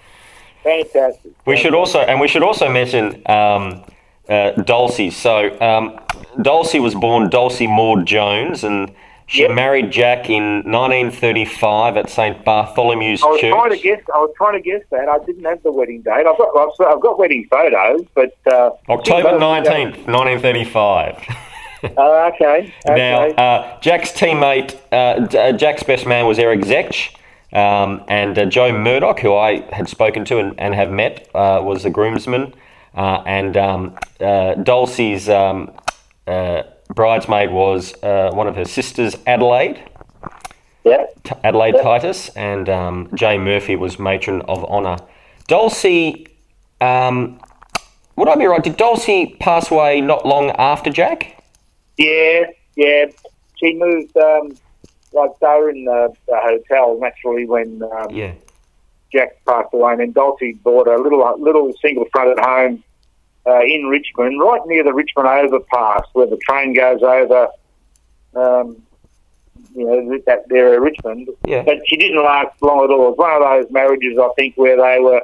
Fantastic. 0.62 1.32
We 1.46 1.56
should 1.56 1.74
also, 1.74 2.00
and 2.00 2.20
we 2.20 2.28
should 2.28 2.42
also 2.42 2.68
mention 2.68 3.22
um, 3.28 3.82
uh, 4.28 4.52
Dulcie. 4.52 5.10
So 5.10 5.58
um, 5.60 5.98
Dulcie 6.42 6.80
was 6.80 6.94
born 6.94 7.30
Dulcie 7.30 7.66
Maud 7.66 8.06
Jones, 8.06 8.62
and 8.62 8.92
she 9.26 9.42
Yep. 9.42 9.52
married 9.52 9.90
Jack 9.90 10.28
in 10.28 10.56
1935 10.70 11.96
at 11.96 12.10
St 12.10 12.44
Bartholomew's 12.44 13.22
I 13.22 13.26
was 13.26 13.40
Church. 13.40 13.52
trying 13.52 13.70
to 13.70 13.78
guess. 13.78 14.00
I 14.14 14.18
was 14.18 14.32
trying 14.36 14.54
to 14.54 14.60
guess 14.60 14.82
that. 14.90 15.08
I 15.08 15.18
didn't 15.24 15.44
have 15.44 15.62
the 15.62 15.72
wedding 15.72 16.02
date. 16.02 16.26
I've 16.26 16.36
got. 16.36 16.48
I've, 16.56 16.94
I've 16.94 17.00
got 17.00 17.18
wedding 17.18 17.46
photos, 17.50 18.04
but 18.14 18.34
uh, 18.52 18.70
October 18.88 19.30
19th, 19.30 20.06
1935. 20.06 21.24
Oh, 21.96 22.30
okay. 22.34 22.74
Now, 22.86 23.28
uh, 23.28 23.80
Jack's 23.80 24.12
teammate, 24.12 24.78
uh, 24.92 25.36
uh, 25.36 25.52
Jack's 25.52 25.82
best 25.82 26.06
man 26.06 26.26
was 26.26 26.38
Eric 26.38 26.60
Zschech, 26.60 27.14
um, 27.52 28.04
and 28.08 28.38
uh, 28.38 28.44
Joe 28.44 28.70
Murdoch, 28.76 29.20
who 29.20 29.34
I 29.34 29.62
had 29.74 29.88
spoken 29.88 30.24
to 30.26 30.38
and, 30.38 30.58
and 30.60 30.74
have 30.74 30.90
met, 30.90 31.28
uh, 31.34 31.60
was 31.62 31.82
the 31.82 31.90
groomsman, 31.90 32.52
uh, 32.94 33.22
and 33.26 33.56
um, 33.56 33.96
uh, 34.20 34.54
Dulcie's 34.54 35.28
um, 35.28 35.72
uh, 36.26 36.62
bridesmaid 36.94 37.50
was 37.50 37.94
uh, 38.02 38.30
one 38.32 38.46
of 38.46 38.56
her 38.56 38.64
sisters, 38.66 39.16
Adelaide. 39.26 39.82
yeah. 40.84 41.06
T- 41.24 41.34
Adelaide 41.44 41.76
Titus, 41.82 42.28
and 42.30 42.68
um, 42.68 43.08
Jay 43.14 43.38
Murphy 43.38 43.76
was 43.76 43.98
matron 43.98 44.42
of 44.42 44.64
honour. 44.64 44.96
Dulcie, 45.48 46.26
um, 46.80 47.40
would 48.16 48.28
I 48.28 48.36
be 48.36 48.44
right? 48.46 48.62
Did 48.62 48.76
Dulcie 48.76 49.36
pass 49.40 49.70
away 49.70 50.00
not 50.00 50.26
long 50.26 50.50
after 50.52 50.90
Jack? 50.90 51.39
Yeah, 51.96 52.44
yeah. 52.76 53.06
She 53.56 53.74
moved, 53.74 54.16
um, 54.16 54.52
like 55.12 55.30
they 55.40 55.46
were 55.46 55.70
in 55.70 55.84
the, 55.84 56.12
the 56.26 56.36
hotel 56.36 56.98
naturally 57.00 57.46
when 57.46 57.82
um, 57.82 58.10
Yeah. 58.10 58.32
Jack 59.12 59.44
passed 59.44 59.68
away, 59.72 59.92
and 59.92 60.00
then 60.00 60.12
Dulcie 60.12 60.52
bought 60.62 60.86
a 60.86 60.96
little 60.96 61.18
little 61.40 61.72
single 61.82 62.04
fronted 62.12 62.38
home 62.38 62.84
uh, 63.44 63.60
in 63.62 63.86
Richmond, 63.86 64.40
right 64.40 64.60
near 64.66 64.84
the 64.84 64.94
Richmond 64.94 65.26
overpass 65.26 66.04
where 66.12 66.26
the 66.28 66.36
train 66.48 66.74
goes 66.74 67.02
over. 67.02 67.48
Um, 68.36 68.80
you 69.74 69.84
know 69.84 70.18
that 70.26 70.44
area 70.52 70.76
of 70.78 70.82
Richmond, 70.84 71.28
Yeah. 71.44 71.62
but 71.64 71.78
she 71.86 71.96
didn't 71.96 72.22
last 72.22 72.60
long 72.62 72.84
at 72.84 72.90
all. 72.90 73.08
It 73.08 73.10
was 73.10 73.18
one 73.18 73.32
of 73.32 73.40
those 73.64 73.70
marriages, 73.72 74.16
I 74.18 74.28
think, 74.36 74.54
where 74.56 74.76
they 74.76 75.00
were, 75.00 75.22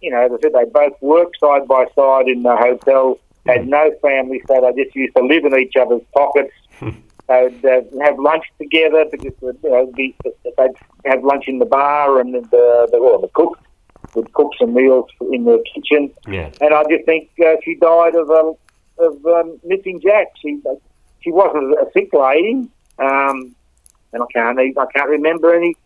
you 0.00 0.10
know, 0.10 0.28
they 0.28 0.36
said 0.42 0.52
they 0.52 0.64
both 0.70 0.94
worked 1.00 1.38
side 1.40 1.66
by 1.68 1.86
side 1.96 2.28
in 2.28 2.42
the 2.44 2.56
hotel, 2.56 3.18
had 3.48 3.66
no 3.66 3.90
family, 4.02 4.42
so 4.46 4.60
they 4.60 4.84
just 4.84 4.94
used 4.94 5.16
to 5.16 5.22
live 5.24 5.44
in 5.44 5.58
each 5.58 5.74
other's 5.76 6.02
pockets. 6.14 6.52
They'd 7.28 7.64
uh, 7.64 7.82
have 8.02 8.18
lunch 8.18 8.44
together 8.58 9.04
because 9.10 9.34
you 9.42 9.70
know, 9.70 9.92
be, 9.94 10.16
they'd 10.24 10.70
have 11.04 11.22
lunch 11.22 11.44
in 11.46 11.58
the 11.58 11.66
bar, 11.66 12.20
and 12.20 12.32
the 12.32 12.88
the, 12.90 13.02
well, 13.02 13.20
the 13.20 13.28
cook 13.34 13.58
would 14.14 14.32
cook 14.32 14.52
some 14.58 14.72
meals 14.72 15.10
in 15.30 15.44
the 15.44 15.62
kitchen. 15.74 16.10
Yeah. 16.26 16.50
And 16.62 16.72
I 16.72 16.84
just 16.84 17.04
think 17.04 17.28
uh, 17.44 17.56
she 17.62 17.74
died 17.74 18.14
of 18.14 18.30
um, 18.30 18.54
of 18.98 19.26
um, 19.26 19.60
missing 19.62 20.00
Jack. 20.00 20.28
She 20.40 20.58
uh, 20.66 20.76
she 21.20 21.30
wasn't 21.30 21.74
a 21.74 21.86
sick 21.92 22.14
lady, 22.14 22.66
um, 22.98 23.54
and 24.14 24.22
I 24.22 24.26
can't 24.32 24.58
I 24.58 24.86
can't 24.94 25.10
remember 25.10 25.54
any. 25.54 25.76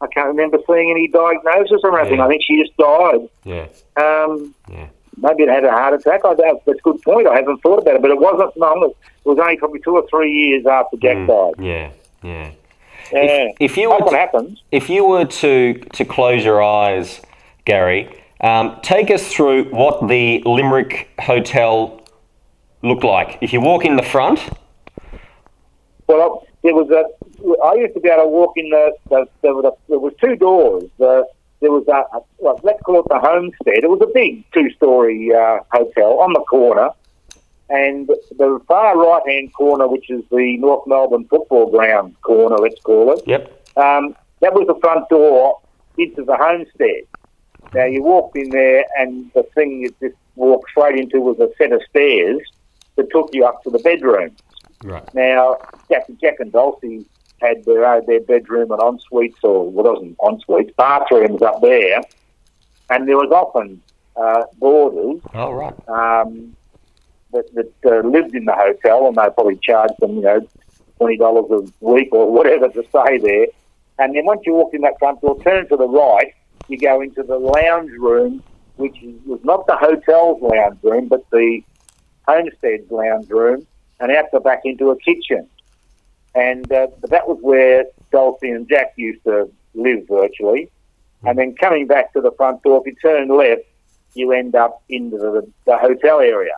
I 0.00 0.06
can't 0.06 0.28
remember 0.28 0.58
seeing 0.68 0.92
any 0.92 1.08
diagnosis 1.08 1.80
or 1.82 1.98
anything. 1.98 2.18
Yeah. 2.18 2.26
I 2.26 2.28
think 2.28 2.42
she 2.44 2.62
just 2.62 2.76
died. 2.76 3.28
Yeah. 3.44 3.66
Um, 3.96 4.54
Yeah. 4.70 4.88
Maybe 5.16 5.42
it 5.44 5.48
had 5.48 5.64
a 5.64 5.70
heart 5.70 5.94
attack. 5.94 6.20
I. 6.24 6.34
That's 6.34 6.66
a 6.66 6.74
good 6.82 7.00
point. 7.02 7.26
I 7.26 7.36
haven't 7.36 7.58
thought 7.62 7.78
about 7.80 7.96
it, 7.96 8.02
but 8.02 8.10
it 8.10 8.18
wasn't 8.20 8.56
long. 8.56 8.90
It 8.90 9.28
was 9.28 9.38
only 9.38 9.56
probably 9.56 9.80
two 9.80 9.96
or 9.96 10.06
three 10.08 10.32
years 10.32 10.66
after 10.66 10.96
Jack 10.96 11.16
Mm, 11.16 11.26
died. 11.26 11.64
Yeah. 11.64 11.90
Yeah. 12.22 12.50
Yeah. 13.12 13.48
If 13.60 13.76
you 13.76 13.88
were 13.90 13.96
That's 13.98 14.04
what 14.04 14.10
to, 14.12 14.16
happens. 14.16 14.62
if 14.70 14.88
you 14.88 15.04
were 15.04 15.24
to 15.24 15.74
to 15.74 16.04
close 16.04 16.44
your 16.44 16.62
eyes, 16.62 17.20
Gary, 17.64 18.08
um, 18.40 18.78
take 18.82 19.10
us 19.10 19.32
through 19.32 19.64
what 19.70 20.08
the 20.08 20.42
Limerick 20.46 21.08
Hotel 21.20 22.00
looked 22.82 23.04
like. 23.04 23.38
If 23.42 23.52
you 23.52 23.60
walk 23.60 23.84
in 23.84 23.96
the 23.96 24.02
front, 24.02 24.40
Well, 26.06 26.46
there 26.62 26.74
was 26.74 26.90
a. 26.90 27.04
I 27.64 27.74
used 27.74 27.94
to 27.94 28.00
be 28.00 28.08
able 28.08 28.22
to 28.24 28.28
walk 28.28 28.52
in 28.56 28.70
the. 28.70 28.92
the 29.10 29.26
there, 29.42 29.54
was 29.54 29.64
a, 29.64 29.72
there 29.90 29.98
was 29.98 30.12
two 30.20 30.36
doors. 30.36 30.84
The, 30.98 31.26
there 31.62 31.72
was 31.72 31.86
a, 31.88 32.16
a 32.16 32.20
well, 32.38 32.60
let's 32.62 32.82
call 32.82 33.00
it 33.00 33.06
the 33.08 33.18
homestead. 33.18 33.84
It 33.84 33.88
was 33.88 34.00
a 34.02 34.12
big 34.12 34.44
two-story 34.52 35.32
uh, 35.34 35.60
hotel 35.70 36.20
on 36.20 36.34
the 36.34 36.40
corner, 36.40 36.90
and 37.70 38.06
the 38.36 38.60
far 38.68 38.98
right-hand 38.98 39.54
corner, 39.54 39.88
which 39.88 40.10
is 40.10 40.22
the 40.30 40.58
North 40.58 40.86
Melbourne 40.86 41.26
football 41.30 41.70
ground 41.70 42.20
corner, 42.20 42.56
let's 42.56 42.80
call 42.82 43.12
it. 43.12 43.22
yep. 43.26 43.66
Um, 43.76 44.14
that 44.40 44.52
was 44.52 44.66
the 44.66 44.78
front 44.80 45.08
door 45.08 45.60
into 45.96 46.24
the 46.24 46.36
homestead. 46.36 47.04
Now 47.72 47.86
you 47.86 48.02
walked 48.02 48.36
in 48.36 48.50
there, 48.50 48.84
and 48.98 49.30
the 49.34 49.44
thing 49.54 49.80
you 49.80 49.94
just 50.02 50.18
walked 50.34 50.70
straight 50.70 50.98
into 50.98 51.20
was 51.20 51.38
a 51.38 51.48
set 51.56 51.72
of 51.72 51.80
stairs 51.88 52.40
that 52.96 53.10
took 53.10 53.30
you 53.32 53.46
up 53.46 53.62
to 53.62 53.70
the 53.70 53.78
bedroom. 53.78 54.36
Right. 54.84 55.14
Now, 55.14 55.58
Jack, 55.88 56.06
Jack 56.20 56.40
and 56.40 56.52
Dulcie 56.52 57.06
had 57.42 57.64
their 57.66 57.84
uh, 57.84 58.00
their 58.06 58.20
bedroom 58.20 58.70
and 58.70 58.80
en 58.82 58.98
suites, 59.00 59.38
or 59.42 59.68
well, 59.70 59.86
it 59.86 59.92
wasn't 59.92 60.16
en 60.26 60.40
suites, 60.40 60.72
bathrooms 60.76 61.42
up 61.42 61.60
there, 61.60 62.00
and 62.90 63.08
there 63.08 63.16
was 63.16 63.30
often 63.32 63.82
uh, 64.16 64.44
boarders 64.58 65.20
Oh, 65.34 65.52
right. 65.52 65.74
um, 65.88 66.54
that, 67.32 67.44
that 67.54 67.72
uh, 67.86 68.06
lived 68.06 68.34
in 68.34 68.44
the 68.44 68.54
hotel, 68.54 69.08
and 69.08 69.16
they 69.16 69.28
probably 69.34 69.58
charged 69.62 69.94
them, 70.00 70.16
you 70.16 70.22
know, 70.22 70.40
twenty 70.98 71.16
dollars 71.16 71.50
a 71.50 71.84
week 71.84 72.08
or 72.12 72.30
whatever 72.30 72.68
to 72.68 72.82
stay 72.88 73.18
there. 73.18 73.46
And 73.98 74.14
then 74.16 74.24
once 74.24 74.42
you 74.46 74.54
walk 74.54 74.72
in 74.74 74.80
that 74.82 74.94
front 74.98 75.20
door, 75.20 75.36
turn 75.42 75.68
to 75.68 75.76
the 75.76 75.88
right, 75.88 76.32
you 76.68 76.78
go 76.78 77.00
into 77.00 77.22
the 77.22 77.36
lounge 77.38 77.90
room, 77.98 78.42
which 78.76 78.96
is, 79.02 79.14
was 79.26 79.40
not 79.44 79.66
the 79.66 79.76
hotel's 79.76 80.40
lounge 80.42 80.78
room, 80.82 81.08
but 81.08 81.20
the 81.30 81.60
homestead's 82.26 82.90
lounge 82.90 83.28
room, 83.28 83.66
and 84.00 84.10
out 84.12 84.26
the 84.32 84.40
back 84.40 84.60
into 84.64 84.90
a 84.90 84.96
kitchen. 84.98 85.48
And 86.34 86.70
uh, 86.72 86.88
that 87.02 87.28
was 87.28 87.38
where 87.40 87.84
Dulcie 88.10 88.50
and 88.50 88.68
Jack 88.68 88.94
used 88.96 89.22
to 89.24 89.50
live 89.74 90.06
virtually. 90.08 90.70
And 91.24 91.38
then 91.38 91.54
coming 91.54 91.86
back 91.86 92.12
to 92.14 92.20
the 92.20 92.32
front 92.32 92.62
door, 92.62 92.82
if 92.84 92.86
you 92.86 92.96
turn 93.00 93.28
left, 93.28 93.62
you 94.14 94.32
end 94.32 94.54
up 94.54 94.82
into 94.88 95.16
the, 95.18 95.48
the 95.66 95.76
hotel 95.78 96.20
area. 96.20 96.54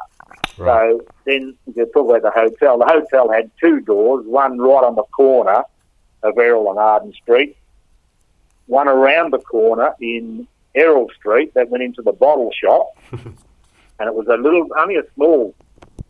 Right. 0.57 0.93
So 0.93 1.05
then 1.27 1.57
you 1.75 1.87
talk 1.87 2.09
about 2.09 2.23
the 2.23 2.31
hotel. 2.31 2.79
The 2.79 2.87
hotel 2.87 3.31
had 3.31 3.51
two 3.61 3.81
doors, 3.81 4.25
one 4.27 4.59
right 4.59 4.85
on 4.85 4.95
the 4.95 5.05
corner 5.05 5.65
of 6.23 6.39
Errol 6.39 6.71
and 6.71 6.79
Arden 6.79 7.13
Street, 7.13 7.57
one 8.67 8.89
around 8.89 9.33
the 9.33 9.39
corner 9.39 9.95
in 10.01 10.49
Errol 10.75 11.11
Street 11.17 11.53
that 11.55 11.69
went 11.69 11.83
into 11.83 12.03
the 12.03 12.13
bottle 12.13 12.51
shop. 12.53 12.97
and 13.13 13.33
it 14.01 14.15
was 14.15 14.27
a 14.29 14.37
little, 14.37 14.69
only 14.79 14.97
a 14.97 15.03
small 15.15 15.55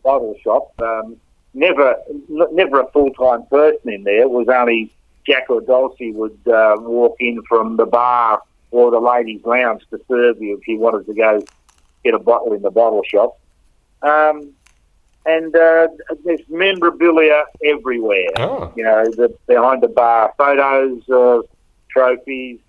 bottle 0.03 0.35
shop. 0.43 0.73
Um, 0.81 1.17
never, 1.55 1.95
never 2.27 2.81
a 2.81 2.91
full-time 2.91 3.45
person 3.47 3.91
in 3.91 4.03
there. 4.03 4.21
It 4.21 4.29
was 4.29 4.47
only 4.47 4.93
Jack 5.25 5.49
or 5.49 5.61
Dulcie 5.61 6.11
would 6.11 6.37
uh, 6.47 6.75
walk 6.79 7.15
in 7.19 7.41
from 7.43 7.77
the 7.77 7.85
bar 7.85 8.41
or 8.71 8.91
the 8.91 8.99
ladies' 8.99 9.43
lounge 9.43 9.83
to 9.89 9.99
serve 10.07 10.41
you 10.41 10.57
if 10.57 10.67
you 10.67 10.77
wanted 10.77 11.05
to 11.07 11.13
go 11.13 11.43
get 12.03 12.13
a 12.13 12.19
bottle 12.19 12.53
in 12.53 12.61
the 12.61 12.69
bottle 12.69 13.01
shop. 13.03 13.39
Um, 14.03 14.51
and 15.25 15.55
uh, 15.55 15.87
there's 16.23 16.41
memorabilia 16.49 17.45
everywhere. 17.63 18.29
Oh. 18.37 18.71
You 18.75 18.83
know, 18.83 19.05
the, 19.05 19.35
behind 19.47 19.81
the 19.81 19.87
bar, 19.87 20.33
photos, 20.37 21.09
uh, 21.09 21.41
trophies, 21.89 22.59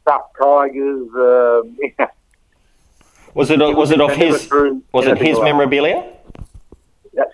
stuffed 0.00 0.34
tigers. 0.40 1.08
Uh, 1.14 2.06
Was 3.34 3.50
it 3.50 3.60
was 3.60 3.90
it 3.90 3.98
of 3.98 4.10
his 4.12 4.50
was 4.92 5.06
it 5.06 5.16
his 5.16 5.40
memorabilia? 5.40 6.04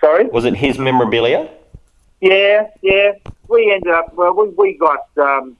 Sorry. 0.00 0.26
Was 0.26 0.44
it 0.44 0.56
his 0.56 0.78
memorabilia? 0.78 1.48
Yeah, 2.20 2.68
yeah. 2.82 3.12
We 3.48 3.72
ended 3.72 3.92
up. 3.92 4.14
Well, 4.14 4.34
we 4.34 4.48
we 4.50 4.78
got 4.78 5.08
um, 5.16 5.56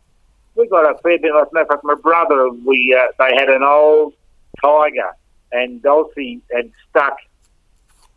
we 0.55 0.67
got 0.69 0.91
a 0.91 0.99
fair 0.99 1.19
bit. 1.19 1.33
As 1.35 1.49
a 1.51 1.55
matter 1.55 1.63
of 1.63 1.69
fact, 1.69 1.85
my 1.85 1.95
brother, 1.95 2.51
we 2.51 2.97
uh, 2.99 3.07
they 3.19 3.35
had 3.37 3.49
an 3.49 3.63
old 3.63 4.15
tiger, 4.63 5.11
and 5.53 5.83
Dulcie 5.83 6.41
had 6.53 6.71
stuck. 6.91 7.17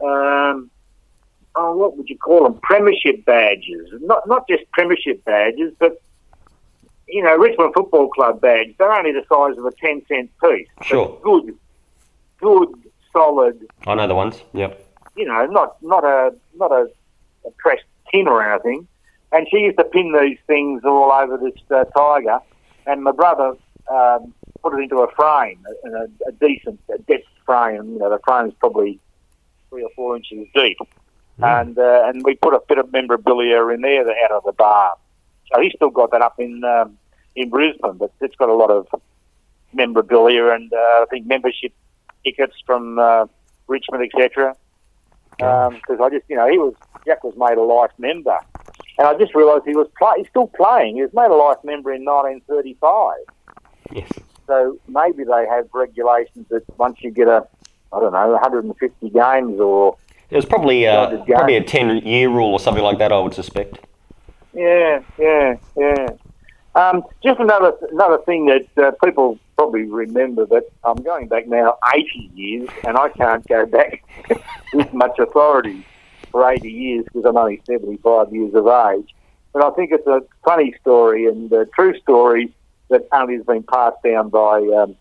Um, 0.03 0.71
oh, 1.55 1.75
what 1.75 1.97
would 1.97 2.09
you 2.09 2.17
call 2.17 2.43
them? 2.43 2.59
Premiership 2.63 3.25
badges. 3.25 3.89
Not 4.01 4.27
not 4.27 4.47
just 4.47 4.69
premiership 4.71 5.23
badges, 5.23 5.73
but 5.79 6.01
you 7.07 7.21
know, 7.21 7.35
Richmond 7.37 7.73
Football 7.73 8.09
Club 8.09 8.41
badges. 8.41 8.73
They're 8.77 8.91
only 8.91 9.11
the 9.11 9.23
size 9.29 9.57
of 9.57 9.65
a 9.65 9.71
ten 9.71 10.01
cent 10.07 10.31
piece. 10.41 10.67
Sure. 10.83 11.19
Good, 11.21 11.57
good, 12.39 12.69
solid 13.13 13.61
I 13.85 13.95
know 13.95 14.07
the 14.07 14.15
ones. 14.15 14.41
Yep. 14.53 14.87
You 15.15 15.25
know, 15.25 15.45
not 15.45 15.81
not 15.81 16.03
a 16.03 16.33
not 16.55 16.71
a, 16.71 16.89
a 17.45 17.51
pressed 17.57 17.83
tin 18.11 18.27
or 18.27 18.43
anything. 18.43 18.87
And 19.31 19.47
she 19.49 19.57
used 19.57 19.77
to 19.77 19.85
pin 19.85 20.13
these 20.19 20.37
things 20.45 20.81
all 20.83 21.11
over 21.11 21.37
this 21.37 21.59
uh, 21.71 21.85
tiger. 21.85 22.39
And 22.85 23.03
my 23.03 23.11
brother 23.11 23.55
um, 23.89 24.33
put 24.61 24.73
it 24.73 24.83
into 24.83 24.97
a 24.97 25.11
frame, 25.13 25.59
a, 25.85 25.87
a, 25.87 26.03
a 26.27 26.31
decent 26.33 26.79
a 26.93 26.97
depth 26.97 27.27
frame. 27.45 27.93
You 27.93 27.99
know, 27.99 28.09
the 28.09 28.19
frame's 28.25 28.53
probably 28.59 28.99
three 29.69 29.83
or 29.83 29.89
four 29.95 30.17
inches 30.17 30.47
deep. 30.53 30.77
And 31.41 31.77
uh, 31.77 32.03
and 32.05 32.23
we 32.23 32.35
put 32.35 32.53
a 32.53 32.61
bit 32.67 32.77
of 32.77 32.91
memorabilia 32.91 33.65
in 33.67 33.81
there 33.81 34.01
out 34.01 34.31
of 34.31 34.43
the 34.43 34.51
bar. 34.51 34.95
So 35.51 35.61
he's 35.61 35.73
still 35.75 35.89
got 35.89 36.11
that 36.11 36.21
up 36.21 36.39
in 36.39 36.63
um, 36.63 36.97
in 37.35 37.49
Brisbane, 37.49 37.97
but 37.97 38.11
it's 38.19 38.35
got 38.35 38.49
a 38.49 38.53
lot 38.53 38.69
of 38.69 38.87
memorabilia 39.73 40.49
and 40.49 40.71
uh, 40.73 40.75
I 40.75 41.05
think 41.09 41.25
membership 41.25 41.73
tickets 42.25 42.55
from 42.65 42.99
uh, 42.99 43.25
Richmond, 43.67 44.03
etc 44.03 44.55
because 45.41 45.99
I 46.01 46.09
just, 46.09 46.25
you 46.29 46.35
know, 46.35 46.47
he 46.49 46.57
was 46.57 46.73
Jack 47.05 47.23
was 47.23 47.33
made 47.35 47.57
a 47.57 47.61
life 47.63 47.91
member, 47.97 48.37
and 48.97 49.07
I 49.07 49.17
just 49.17 49.33
realised 49.35 49.65
he 49.65 49.75
was 49.75 49.87
play, 49.97 50.13
he's 50.17 50.27
still 50.29 50.47
playing. 50.47 50.95
He 50.95 51.01
was 51.01 51.13
made 51.13 51.31
a 51.31 51.35
life 51.35 51.57
member 51.63 51.91
in 51.93 52.05
1935, 52.05 53.15
Yes. 53.91 54.09
so 54.47 54.77
maybe 54.87 55.23
they 55.23 55.45
have 55.49 55.67
regulations 55.73 56.45
that 56.49 56.63
once 56.77 56.97
you 57.01 57.11
get 57.11 57.27
a, 57.27 57.47
I 57.91 57.99
don't 57.99 58.13
know, 58.13 58.29
150 58.31 59.09
games 59.09 59.59
or 59.59 59.97
It 60.29 60.35
was 60.35 60.45
probably 60.45 60.87
uh, 60.87 61.09
going. 61.09 61.25
probably 61.25 61.57
a 61.57 61.63
ten 61.63 61.97
year 61.97 62.29
rule 62.29 62.51
or 62.53 62.59
something 62.59 62.83
like 62.83 62.99
that. 62.99 63.11
I 63.11 63.19
would 63.19 63.33
suspect. 63.33 63.79
yeah, 64.53 65.01
yeah, 65.17 65.55
yeah. 65.75 66.07
Um, 66.73 67.03
just 67.23 67.39
another 67.39 67.73
another 67.91 68.19
thing 68.19 68.45
that 68.45 68.83
uh, 68.83 68.91
people 69.03 69.37
probably 69.57 69.83
remember 69.83 70.45
that 70.45 70.63
I'm 70.83 71.01
going 71.03 71.27
back 71.27 71.47
now 71.47 71.77
80 71.93 72.31
years, 72.33 72.69
and 72.85 72.97
I 72.97 73.09
can't 73.09 73.45
go 73.47 73.65
back 73.65 74.03
with 74.73 74.93
much 74.93 75.19
authority 75.19 75.85
for 76.31 76.49
80 76.49 76.71
years 76.71 77.05
because 77.05 77.25
I'm 77.25 77.35
only 77.37 77.61
75 77.65 78.33
years 78.33 78.53
of 78.53 78.67
age. 78.67 79.13
But 79.53 79.65
I 79.65 79.71
think 79.71 79.91
it's 79.91 80.07
a 80.07 80.21
funny 80.45 80.73
story 80.79 81.25
and 81.25 81.51
a 81.51 81.65
true 81.65 81.99
story 81.99 82.53
that 82.89 83.07
only 83.11 83.35
has 83.35 83.45
been 83.45 83.63
passed 83.63 84.01
down 84.03 84.29
by 84.29 84.59
um, 84.59 84.95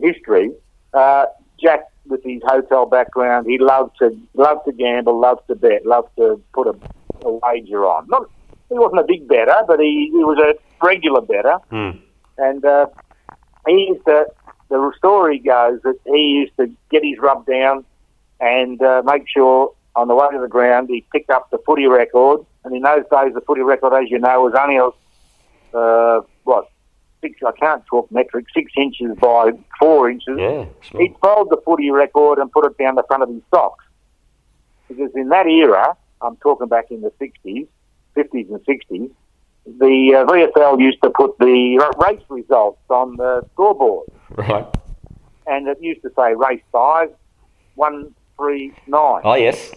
history. 0.00 0.52
Uh, 0.92 1.26
Jack, 1.62 1.84
with 2.06 2.22
his 2.24 2.42
hotel 2.44 2.86
background, 2.86 3.46
he 3.46 3.58
loved 3.58 3.96
to 3.98 4.16
loved 4.34 4.64
to 4.66 4.72
gamble, 4.72 5.20
loved 5.20 5.46
to 5.48 5.54
bet, 5.54 5.86
loved 5.86 6.08
to 6.16 6.40
put 6.52 6.66
a, 6.66 6.74
a 7.22 7.32
wager 7.32 7.86
on. 7.86 8.06
Not 8.08 8.28
he 8.68 8.74
wasn't 8.78 9.00
a 9.00 9.04
big 9.04 9.26
better, 9.28 9.54
but 9.66 9.80
he, 9.80 10.10
he 10.12 10.24
was 10.24 10.38
a 10.38 10.54
regular 10.84 11.20
better 11.20 11.54
Hmm. 11.70 11.90
and 12.38 12.64
uh, 12.64 12.86
he 13.66 13.88
used 13.90 14.04
to. 14.06 14.26
The 14.70 14.92
story 14.98 15.38
goes 15.38 15.80
that 15.82 15.96
he 16.04 16.40
used 16.40 16.54
to 16.58 16.70
get 16.90 17.02
his 17.02 17.18
rub 17.18 17.46
down 17.46 17.84
and 18.38 18.80
uh, 18.82 19.02
make 19.04 19.24
sure 19.26 19.72
on 19.96 20.08
the 20.08 20.14
way 20.14 20.28
to 20.30 20.38
the 20.38 20.46
ground 20.48 20.88
he 20.90 21.04
picked 21.12 21.30
up 21.30 21.50
the 21.50 21.58
footy 21.64 21.86
record. 21.86 22.44
And 22.64 22.76
in 22.76 22.82
those 22.82 23.04
days, 23.10 23.32
the 23.34 23.40
footy 23.46 23.62
record, 23.62 23.94
as 23.94 24.10
you 24.10 24.18
know, 24.18 24.42
was 24.42 24.52
only 24.58 24.78
uh, 25.74 26.20
what 26.44 26.68
six. 27.22 27.40
I 27.46 27.52
can't 27.52 27.84
talk 27.86 28.10
metric. 28.12 28.44
Six 28.54 28.70
inches 28.76 29.16
by 29.18 29.52
four 29.78 30.10
inches. 30.10 30.36
Yeah. 30.38 30.66
He'd 30.98 31.16
fold 31.22 31.48
the 31.50 31.56
footy 31.64 31.90
record 31.90 32.38
and 32.38 32.52
put 32.52 32.66
it 32.66 32.76
down 32.78 32.94
the 32.96 33.02
front 33.04 33.22
of 33.22 33.28
his 33.30 33.42
socks. 33.50 33.84
Because 34.88 35.10
in 35.14 35.28
that 35.30 35.46
era, 35.46 35.96
I'm 36.20 36.36
talking 36.36 36.68
back 36.68 36.90
in 36.90 37.00
the 37.00 37.12
60s, 37.20 37.66
50s 38.18 38.48
and 38.50 38.60
60s, 38.64 39.10
the 39.66 40.14
uh, 40.14 40.24
VFL 40.30 40.80
used 40.80 41.02
to 41.02 41.10
put 41.10 41.38
the 41.38 41.78
race 41.98 42.22
results 42.28 42.80
on 42.88 43.16
the 43.16 43.46
scoreboard. 43.52 44.08
Right. 44.30 44.66
And 45.46 45.68
it 45.68 45.78
used 45.80 46.02
to 46.02 46.10
say 46.16 46.34
race 46.34 46.62
five, 46.72 47.10
one, 47.74 48.14
three, 48.36 48.72
nine. 48.86 49.22
Oh, 49.24 49.34
yes. 49.34 49.72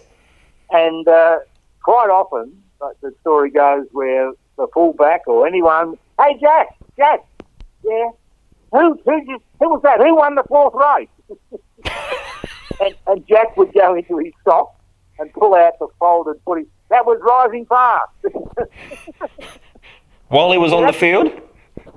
And 0.70 1.06
uh, 1.06 1.38
quite 1.82 2.10
often, 2.10 2.62
like 2.80 3.00
the 3.00 3.14
story 3.20 3.50
goes 3.50 3.86
where 3.92 4.32
the 4.56 4.66
fullback 4.72 5.26
or 5.26 5.46
anyone, 5.46 5.98
hey, 6.18 6.38
Jack, 6.40 6.76
Jack, 6.96 7.24
yeah, 7.84 8.10
who, 8.72 8.98
who, 9.04 9.26
just, 9.26 9.44
who 9.60 9.68
was 9.70 9.80
that? 9.82 10.00
Who 10.00 10.16
won 10.16 10.34
the 10.34 10.44
fourth 10.48 10.74
race? 10.74 11.08
and, 12.80 12.94
and 13.06 13.26
Jack 13.28 13.56
would 13.56 13.72
go 13.74 13.94
into 13.94 14.18
his 14.18 14.32
sock 14.44 14.74
and 15.18 15.32
pull 15.32 15.54
out 15.54 15.78
the 15.78 15.88
folded 15.98 16.40
footy. 16.44 16.66
That 16.92 17.06
was 17.06 17.18
rising 17.22 17.64
fast. 17.64 18.10
While 20.28 20.52
he 20.52 20.58
was 20.58 20.74
on 20.74 20.86
the 20.86 20.92
field, 20.92 21.32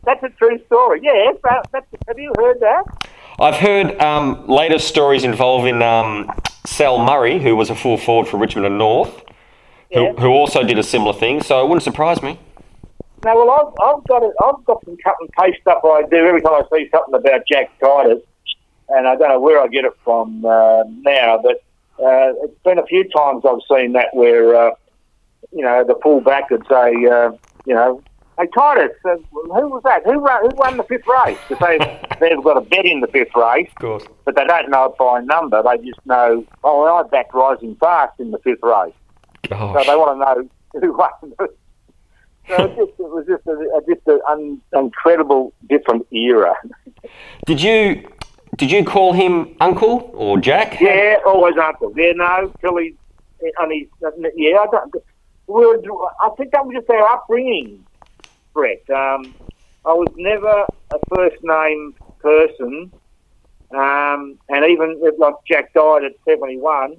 That's 0.06 0.24
a 0.24 0.30
true 0.30 0.58
story. 0.68 1.02
Yes, 1.04 1.36
that, 1.44 1.86
have 2.08 2.18
you 2.18 2.32
heard 2.38 2.62
that? 2.62 2.86
I've 3.38 3.56
heard 3.56 4.00
um, 4.02 4.48
later 4.48 4.80
stories 4.80 5.26
involving 5.26 5.82
um, 5.82 6.32
Sel 6.66 6.98
Murray, 7.04 7.40
who 7.44 7.58
was 7.58 7.70
a 7.70 7.76
full 7.76 7.98
forward 7.98 8.30
for 8.30 8.38
Richmond 8.38 8.68
and 8.68 8.78
North, 8.78 9.22
Yeah. 9.92 10.14
who, 10.14 10.22
who 10.22 10.28
also 10.30 10.64
did 10.64 10.80
a 10.80 10.84
similar 10.84 11.12
thing. 11.12 11.44
So 11.44 11.62
it 11.62 11.68
wouldn't 11.68 11.84
surprise 11.84 12.22
me. 12.24 12.40
No, 13.26 13.36
well, 13.36 13.52
I've, 13.52 13.98
I've 13.98 14.04
got 14.08 14.24
a, 14.24 14.32
I've 14.46 14.64
got 14.64 14.86
some 14.86 14.96
cut 15.04 15.16
and 15.20 15.30
paste 15.34 15.60
stuff 15.60 15.84
I 15.84 16.04
do 16.10 16.26
every 16.26 16.42
time 16.42 16.54
I 16.54 16.62
see 16.72 16.88
something 16.90 17.16
about 17.16 17.42
Jack 17.52 17.78
Titus, 17.82 18.24
and 18.88 19.10
I 19.10 19.18
don't 19.18 19.28
know 19.28 19.42
where 19.42 19.60
I 19.60 19.68
get 19.68 19.84
it 19.84 19.94
from 20.06 20.46
uh, 20.46 20.84
now, 21.02 21.42
but 21.44 21.62
uh, 22.02 22.32
it's 22.44 22.58
been 22.64 22.80
a 22.80 22.86
few 22.86 23.04
times 23.10 23.44
I've 23.46 23.60
seen 23.70 23.92
that 23.94 24.08
where 24.14 24.56
uh, 24.56 24.72
you 25.52 25.64
know 25.64 25.84
the 25.84 25.96
fullback 26.04 26.50
would 26.50 26.66
say, 26.70 26.92
uh, 27.06 27.32
you 27.66 27.74
know, 27.74 28.02
hey 28.40 28.48
Titus, 28.56 28.92
uh, 29.06 29.16
who 29.34 29.70
was 29.70 29.82
that? 29.84 30.04
Who 30.06 30.20
won, 30.20 30.42
who 30.42 30.56
won 30.56 30.78
the 30.78 30.84
fifth 30.84 31.08
race? 31.08 31.38
Because 31.48 31.80
they 32.20 32.30
they've 32.30 32.44
got 32.44 32.58
a 32.58 32.62
bet 32.62 32.86
in 32.86 33.02
the 33.02 33.08
fifth 33.08 33.36
race, 33.36 33.70
Of 33.70 33.76
course. 33.76 34.04
but 34.26 34.36
they 34.36 34.46
don't 34.46 34.70
know 34.70 34.86
it 34.86 34.98
by 34.98 35.22
number. 35.22 35.62
They 35.64 35.78
just 35.86 36.06
know, 36.06 36.44
oh, 36.64 36.86
I 36.86 37.04
backed 37.08 37.34
Rising 37.34 37.76
Fast 37.76 38.20
in 38.20 38.32
the 38.32 38.40
fifth 38.40 38.64
race. 38.64 38.94
So 39.50 39.84
they 39.86 39.96
want 39.96 40.20
to 40.20 40.26
know 40.26 40.50
who 40.82 40.98
won. 40.98 41.10
so 42.48 42.66
it, 42.66 42.76
just, 42.76 42.92
it 43.00 43.00
was 43.00 43.26
just 43.28 43.46
a, 43.48 43.82
just 43.88 44.08
an 44.08 44.20
un, 44.28 44.62
incredible 44.74 45.54
different 45.70 46.06
era. 46.12 46.56
Did 47.46 47.62
you 47.62 48.08
did 48.58 48.72
you 48.72 48.86
call 48.86 49.14
him 49.14 49.56
Uncle 49.60 50.12
or 50.14 50.40
Jack? 50.40 50.80
Yeah, 50.80 51.18
always 51.26 51.56
uncle. 51.58 51.94
Yeah, 51.96 52.14
no, 52.16 52.52
till 52.62 52.78
he, 52.78 52.96
and 53.60 53.72
he's, 53.72 53.88
yeah, 54.36 54.58
I 54.60 54.68
don't, 54.72 54.96
were, 55.48 55.78
I 56.22 56.30
think 56.38 56.52
that 56.52 56.66
was 56.66 56.76
just 56.76 56.90
our 56.90 57.08
upbringing, 57.14 57.86
Brett. 58.54 58.84
Um, 58.90 59.36
I 59.86 59.94
was 59.94 60.10
never 60.16 60.66
a 60.92 61.00
first 61.10 61.38
name 61.44 61.94
person, 62.20 62.92
um, 63.76 64.38
and 64.50 64.66
even 64.66 65.00
if, 65.04 65.20
like 65.20 65.36
Jack 65.48 65.74
died 65.74 66.04
at 66.04 66.14
71, 66.28 66.98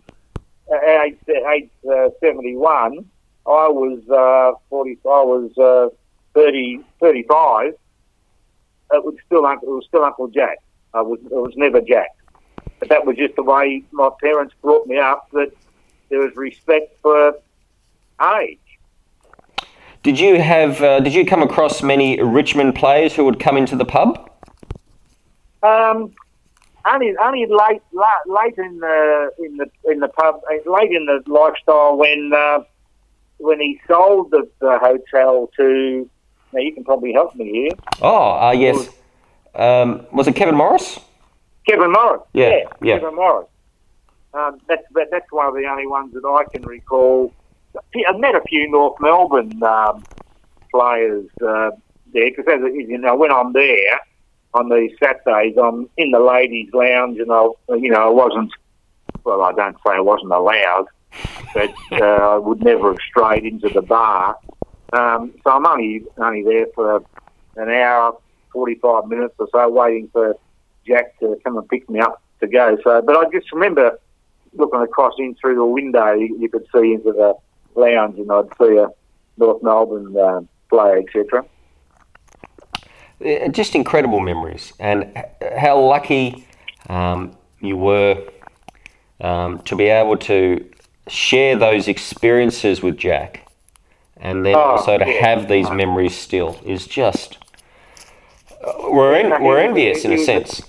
uh, 0.73 1.03
age, 1.03 1.17
age 1.29 1.71
uh, 1.91 2.09
71, 2.21 3.05
I 3.47 3.69
was 3.69 4.01
uh, 4.11 4.59
40, 4.69 4.99
I 5.05 5.09
was 5.09 5.51
uh, 5.59 5.95
30, 6.35 6.81
35. 7.01 7.73
It 8.93 9.05
was 9.05 9.15
still 9.25 9.47
Uncle, 9.47 9.69
it 9.69 9.73
was 9.73 9.85
still 9.87 10.05
Uncle 10.05 10.29
Jack. 10.29 10.59
I 10.95 11.03
was, 11.03 11.19
it 11.25 11.33
was 11.33 11.53
never 11.57 11.81
Jack. 11.81 12.11
But 12.79 12.89
that 12.91 13.07
was 13.07 13.17
just 13.17 13.37
the 13.37 13.43
way 13.43 13.85
my 13.93 14.11
parents 14.23 14.55
brought 14.63 14.87
me 14.87 14.99
up. 14.99 15.29
That 15.33 15.51
there 16.11 16.21
was 16.21 16.33
respect 16.37 16.97
for 17.03 17.35
age. 18.21 18.59
Did 20.03 20.21
you 20.21 20.41
have 20.41 20.81
uh, 20.83 21.01
did 21.01 21.15
you 21.15 21.27
come 21.27 21.43
across 21.43 21.83
many 21.83 22.23
Richmond 22.23 22.75
players 22.75 23.15
who 23.15 23.25
would 23.25 23.41
come 23.41 23.57
into 23.57 23.75
the 23.75 23.85
pub? 23.85 24.31
Um, 25.63 26.13
only 26.85 27.15
only 27.21 27.47
late, 27.47 27.83
late 27.93 28.27
late 28.27 28.59
in 28.59 28.79
the 28.79 29.31
in 29.41 29.57
the 29.57 29.69
in 29.91 30.01
the 30.01 30.09
pub, 30.09 30.41
uh, 30.49 30.71
late 30.71 30.93
in 30.93 31.07
the 31.07 31.23
lifestyle 31.27 31.97
when 31.97 32.33
uh, 32.33 32.61
when 33.39 33.61
he 33.61 33.81
sold 33.89 34.31
the, 34.31 34.49
the 34.61 34.79
hotel 34.79 35.51
to. 35.57 36.09
Now 36.53 36.61
you 36.61 36.73
can 36.73 36.85
probably 36.85 37.13
help 37.13 37.35
me 37.35 37.51
here. 37.51 37.71
Oh, 38.01 38.39
uh, 38.39 38.53
yes. 38.53 38.89
Um, 39.57 40.07
was 40.13 40.29
it 40.29 40.37
Kevin 40.37 40.55
Morris? 40.55 41.01
Kevin 41.69 41.91
Morris. 41.91 42.23
Yeah, 42.33 42.61
yeah. 42.81 43.01
Kevin 43.01 43.17
Morris. 43.17 43.49
Um, 44.33 44.61
that's 44.69 44.85
that's 45.11 45.33
one 45.33 45.47
of 45.47 45.55
the 45.55 45.67
only 45.67 45.87
ones 45.87 46.15
that 46.15 46.25
I 46.25 46.45
can 46.51 46.63
recall. 46.63 47.33
I've 48.09 48.21
met 48.21 48.35
a 48.35 48.43
few 48.49 48.71
North 48.71 48.97
Melbourne 49.01 49.63
um, 49.63 50.05
players 50.71 51.27
uh, 51.47 51.71
there 52.13 52.31
because, 52.31 52.45
as 52.49 52.61
you 52.75 52.99
know, 52.99 53.17
when 53.17 53.33
I'm 53.33 53.53
there 53.53 54.01
on 54.55 54.69
these 54.69 54.93
Saturdays, 55.03 55.57
I'm 55.57 55.89
in 55.97 56.11
the 56.11 56.21
ladies' 56.21 56.73
lounge, 56.73 57.19
and 57.19 57.31
I, 57.33 57.49
you 57.77 57.91
know, 57.91 58.09
I 58.09 58.11
wasn't. 58.11 58.53
Well, 59.25 59.43
I 59.43 59.53
don't 59.53 59.77
say 59.85 59.95
I 59.95 60.01
wasn't 60.01 60.33
allowed, 60.33 60.87
but 61.53 61.75
uh, 61.93 62.35
I 62.35 62.39
would 62.39 62.63
never 62.63 62.91
have 62.91 63.01
strayed 63.09 63.45
into 63.45 63.69
the 63.69 63.83
bar. 63.83 64.37
Um, 64.93 65.35
so 65.43 65.51
I'm 65.51 65.67
only 65.67 66.05
only 66.17 66.45
there 66.45 66.67
for 66.75 67.03
an 67.57 67.69
hour, 67.69 68.17
forty-five 68.53 69.09
minutes 69.09 69.35
or 69.39 69.49
so, 69.53 69.69
waiting 69.69 70.09
for 70.13 70.37
Jack 70.87 71.19
to 71.19 71.37
come 71.43 71.59
and 71.59 71.69
pick 71.69 71.91
me 71.91 71.99
up 71.99 72.23
to 72.41 72.47
go. 72.47 72.79
So, 72.85 73.03
but 73.03 73.17
I 73.17 73.29
just 73.31 73.51
remember 73.53 73.99
looking 74.55 74.81
across 74.81 75.15
in 75.19 75.35
through 75.35 75.57
the 75.57 75.65
window, 75.67 76.13
you 76.13 76.49
could 76.49 76.67
see 76.75 76.93
into 76.93 77.13
the 77.13 77.35
lounge, 77.77 78.19
and 78.19 78.31
I'd 78.31 78.49
see 78.59 78.77
a 78.77 78.89
North 79.37 79.63
Melbourne 79.63 80.17
uh, 80.17 80.41
player, 80.69 80.99
etc. 80.99 81.45
Just 83.51 83.75
incredible 83.75 84.21
memories, 84.21 84.73
and 84.79 85.25
how 85.57 85.81
lucky 85.81 86.47
um, 86.89 87.35
you 87.61 87.77
were 87.77 88.23
um, 89.21 89.61
to 89.61 89.75
be 89.75 89.85
able 89.85 90.17
to 90.19 90.69
share 91.09 91.57
those 91.57 91.89
experiences 91.89 92.83
with 92.83 92.99
Jack, 92.99 93.49
and 94.19 94.45
then 94.45 94.55
Oh, 94.55 94.61
also 94.77 94.99
to 94.99 95.07
yeah. 95.07 95.27
have 95.27 95.49
these 95.49 95.71
memories 95.71 96.15
still 96.17 96.59
is 96.65 96.87
just. 96.87 97.39
uh, 98.67 98.73
We're 98.91 99.15
en- 99.15 99.43
we're 99.43 99.59
envious 99.61 100.05
in 100.05 100.13
a 100.13 100.19
sense. 100.19 100.63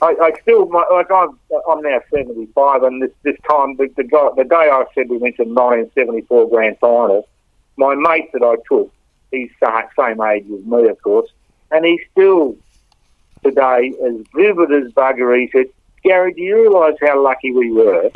I, 0.00 0.14
I 0.22 0.32
still, 0.42 0.66
my, 0.66 0.84
like 0.92 1.10
I'm, 1.10 1.38
I'm 1.68 1.82
now 1.82 2.00
75, 2.14 2.82
and 2.84 3.02
this, 3.02 3.10
this 3.24 3.36
time, 3.48 3.76
the, 3.76 3.88
the, 3.96 4.04
guy, 4.04 4.28
the 4.36 4.44
day 4.44 4.70
I 4.70 4.84
said 4.94 5.08
we 5.08 5.18
went 5.18 5.36
to 5.36 5.42
1974 5.42 6.50
grand 6.50 6.78
final, 6.80 7.28
my 7.76 7.94
mate 7.94 8.30
that 8.32 8.42
I 8.42 8.56
took, 8.70 8.92
he's 9.32 9.50
sa- 9.58 9.82
same 9.98 10.20
age 10.20 10.44
as 10.44 10.64
me, 10.64 10.88
of 10.88 11.00
course, 11.02 11.28
and 11.70 11.84
he's 11.84 12.00
still 12.12 12.56
today 13.44 13.92
as 14.06 14.14
vivid 14.34 14.72
as 14.72 14.92
bugger. 14.92 15.38
He 15.38 15.50
said, 15.50 15.66
Gary, 16.04 16.32
do 16.32 16.42
you 16.42 16.62
realise 16.62 16.94
how 17.00 17.22
lucky 17.22 17.52
we 17.52 17.72
were 17.72 18.10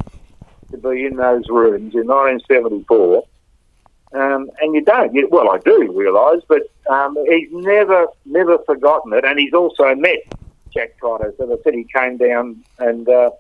to 0.71 0.79
be 0.79 1.05
in 1.05 1.17
those 1.17 1.49
rooms 1.49 1.95
in 1.95 2.07
1974? 2.07 3.25
Um, 4.15 4.51
and 4.61 4.75
you 4.75 4.85
don't. 4.85 5.13
You, 5.15 5.29
well, 5.33 5.51
I 5.51 5.59
do 5.65 5.93
realise, 5.97 6.43
but 6.49 6.63
um, 6.89 7.17
he's 7.29 7.49
never, 7.51 8.07
never 8.25 8.59
forgotten 8.67 9.13
it, 9.15 9.25
and 9.25 9.39
he's 9.39 9.53
also 9.55 9.95
met 9.97 10.19
Jack 10.73 10.91
Titus. 11.01 11.35
As 11.41 11.51
I 11.51 11.57
said, 11.65 11.75
he 11.75 11.85
came 11.85 12.17
down 12.17 12.63
and 12.79 13.09
uh, 13.09 13.31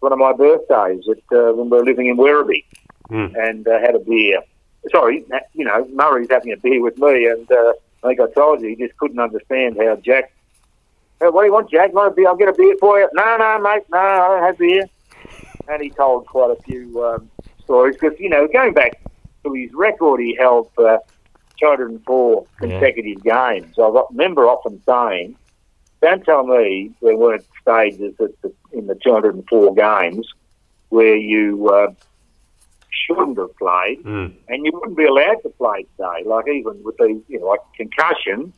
one 0.00 0.12
of 0.12 0.18
my 0.18 0.32
birthdays 0.32 1.04
at, 1.08 1.18
uh, 1.36 1.52
when 1.52 1.70
we 1.70 1.78
were 1.78 1.84
living 1.84 2.06
in 2.08 2.16
Werribee 2.16 2.64
Mm. 3.10 3.34
and 3.36 3.66
uh, 3.66 3.80
had 3.80 3.96
a 3.96 3.98
beer. 3.98 4.40
Sorry, 4.92 5.24
you 5.52 5.64
know, 5.64 5.84
Murray's 5.92 6.28
having 6.30 6.52
a 6.52 6.56
beer 6.56 6.80
with 6.80 6.96
me, 6.96 7.26
and 7.26 7.50
uh, 7.50 7.72
I 8.04 8.06
think 8.06 8.20
I 8.20 8.30
told 8.30 8.60
you 8.60 8.68
he 8.68 8.76
just 8.76 8.96
couldn't 8.98 9.18
understand 9.18 9.76
how 9.80 9.96
Jack. 9.96 10.32
Hey, 11.18 11.26
what 11.28 11.42
do 11.42 11.46
you 11.48 11.52
want, 11.52 11.68
Jack? 11.72 11.92
Want 11.92 12.12
a 12.12 12.14
beer? 12.14 12.28
I'll 12.28 12.36
get 12.36 12.48
a 12.48 12.52
beer 12.52 12.76
for 12.78 13.00
you. 13.00 13.08
No, 13.14 13.36
no, 13.36 13.58
mate, 13.58 13.82
no, 13.90 13.98
I 13.98 14.28
don't 14.28 14.42
have 14.44 14.58
beer. 14.58 14.84
And 15.66 15.82
he 15.82 15.90
told 15.90 16.26
quite 16.28 16.56
a 16.56 16.62
few 16.62 17.04
um, 17.04 17.28
stories 17.64 17.96
because 18.00 18.16
you 18.20 18.28
know, 18.28 18.46
going 18.46 18.74
back 18.74 19.00
to 19.42 19.52
his 19.54 19.72
record, 19.74 20.20
he 20.20 20.36
held 20.36 20.70
for 20.76 21.00
204 21.58 22.46
consecutive 22.58 23.24
games. 23.24 23.76
I 23.76 24.02
remember 24.10 24.46
often 24.46 24.80
saying, 24.86 25.34
"Don't 26.02 26.24
tell 26.24 26.44
me 26.46 26.90
there 27.02 27.16
weren't 27.16 27.44
stages 27.60 28.14
the, 28.18 28.32
in 28.72 28.86
the 28.86 28.94
204 28.94 29.74
games 29.74 30.26
where 30.88 31.16
you 31.16 31.68
uh, 31.68 31.92
shouldn't 32.90 33.38
have 33.38 33.54
played, 33.56 34.02
Mm. 34.02 34.32
and 34.48 34.64
you 34.64 34.72
wouldn't 34.74 34.96
be 34.96 35.04
allowed 35.04 35.42
to 35.42 35.50
play 35.50 35.84
today. 35.96 36.24
Like 36.26 36.48
even 36.48 36.82
with 36.82 36.96
the 36.96 37.20
you 37.28 37.38
know 37.40 37.46
like 37.46 37.60
concussion, 37.76 38.52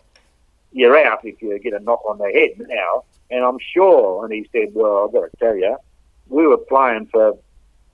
you're 0.73 0.97
out 1.05 1.25
if 1.25 1.41
you 1.43 1.59
get 1.59 1.73
a 1.75 1.81
knock 1.81 2.03
on 2.09 2.19
the 2.19 2.31
head 2.33 2.67
now. 2.69 3.05
And 3.31 3.45
I'm 3.45 3.59
sure. 3.75 4.25
And 4.25 4.33
he 4.35 4.47
said, 4.53 4.75
well, 4.75 5.05
I've 5.07 5.13
got 5.13 5.31
to 5.31 5.37
tell 5.39 5.57
you, 5.57 5.77
we 6.29 6.47
were 6.47 6.59
playing 6.59 7.07
for 7.07 7.39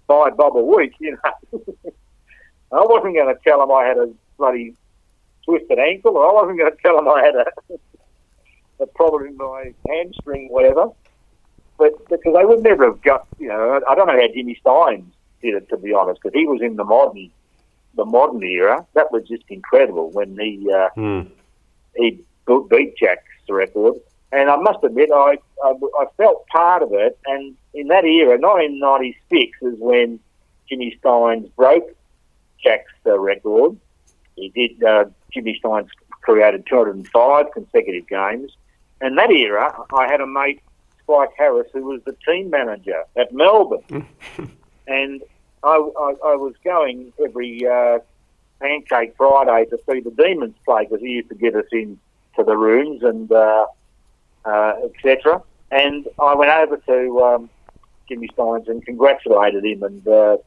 five 0.08 0.36
bob 0.36 0.56
a 0.56 0.62
week, 0.62 0.94
you 1.00 1.12
know. 1.12 1.60
I 2.72 2.80
wasn't 2.84 3.14
going 3.14 3.34
to 3.34 3.40
tell 3.42 3.62
him 3.62 3.70
I 3.70 3.84
had 3.84 3.98
a 3.98 4.10
bloody 4.36 4.74
twisted 5.44 5.78
ankle, 5.78 6.16
or 6.16 6.28
I 6.28 6.32
wasn't 6.32 6.58
going 6.58 6.72
to 6.72 6.78
tell 6.82 6.98
him 6.98 7.08
I 7.08 7.22
had 7.24 7.34
a, 7.36 7.44
a 8.80 8.86
problem 8.86 9.26
in 9.26 9.36
my 9.36 9.72
hamstring, 9.88 10.48
whatever. 10.50 10.88
But 11.78 11.92
because 12.08 12.34
they 12.36 12.44
would 12.44 12.62
never 12.62 12.86
have 12.86 13.02
got, 13.02 13.26
you 13.38 13.48
know, 13.48 13.80
I 13.88 13.94
don't 13.94 14.06
know 14.06 14.18
how 14.20 14.28
Jimmy 14.34 14.58
Stynes 14.64 15.10
did 15.40 15.54
it, 15.54 15.68
to 15.68 15.76
be 15.76 15.92
honest, 15.92 16.20
because 16.22 16.36
he 16.36 16.46
was 16.46 16.60
in 16.60 16.76
the 16.76 16.84
modern, 16.84 17.30
the 17.94 18.04
modern 18.04 18.42
era. 18.42 18.84
That 18.94 19.12
was 19.12 19.22
just 19.28 19.44
incredible 19.48 20.10
when 20.10 20.36
he 20.38 20.68
uh, 20.72 20.88
Mm. 20.96 21.30
he 21.96 22.20
beat 22.70 22.96
Jack's 22.96 23.22
record. 23.48 23.94
And 24.32 24.50
I 24.50 24.56
must 24.56 24.82
admit, 24.84 25.10
I, 25.12 25.38
I, 25.64 25.72
I 26.00 26.04
felt 26.16 26.46
part 26.48 26.82
of 26.82 26.92
it. 26.92 27.18
And 27.26 27.56
in 27.72 27.88
that 27.88 28.04
era, 28.04 28.36
1996 28.38 29.58
is 29.62 29.74
when 29.78 30.20
Jimmy 30.68 30.98
Stynes 31.02 31.50
broke 31.56 31.88
Jack's 32.62 32.92
uh, 33.06 33.18
record. 33.18 33.78
He 34.36 34.48
did. 34.50 34.82
Uh, 34.82 35.06
Jimmy 35.32 35.58
Stynes 35.62 35.88
created 36.22 36.66
205 36.68 37.46
consecutive 37.54 38.06
games. 38.08 38.52
And 39.00 39.16
that 39.18 39.30
era, 39.30 39.84
I 39.92 40.10
had 40.10 40.20
a 40.20 40.26
mate, 40.26 40.60
Spike 41.02 41.30
Harris, 41.36 41.68
who 41.72 41.84
was 41.84 42.00
the 42.04 42.16
team 42.26 42.50
manager 42.50 43.04
at 43.16 43.32
Melbourne. 43.32 44.06
and 44.86 45.22
I, 45.62 45.76
I, 45.76 46.14
I 46.24 46.36
was 46.36 46.54
going 46.64 47.12
every 47.24 47.66
uh, 47.66 47.98
Pancake 48.60 49.14
Friday 49.16 49.66
to 49.70 49.78
see 49.88 50.00
the 50.00 50.10
Demons 50.10 50.54
play 50.64 50.84
because 50.84 51.00
he 51.00 51.08
used 51.08 51.28
to 51.28 51.34
get 51.34 51.54
us 51.54 51.66
in 51.72 51.98
to 52.36 52.44
the 52.44 52.56
rooms 52.56 53.02
and 53.02 53.30
uh, 53.30 53.66
uh, 54.44 54.74
etc. 54.84 55.42
And 55.70 56.08
I 56.20 56.34
went 56.34 56.50
over 56.50 56.76
to 56.76 57.20
um, 57.20 57.50
Jimmy 58.08 58.28
Stynes 58.28 58.68
and 58.68 58.84
congratulated 58.84 59.64
him 59.64 59.82
and 59.82 60.06
uh, 60.06 60.38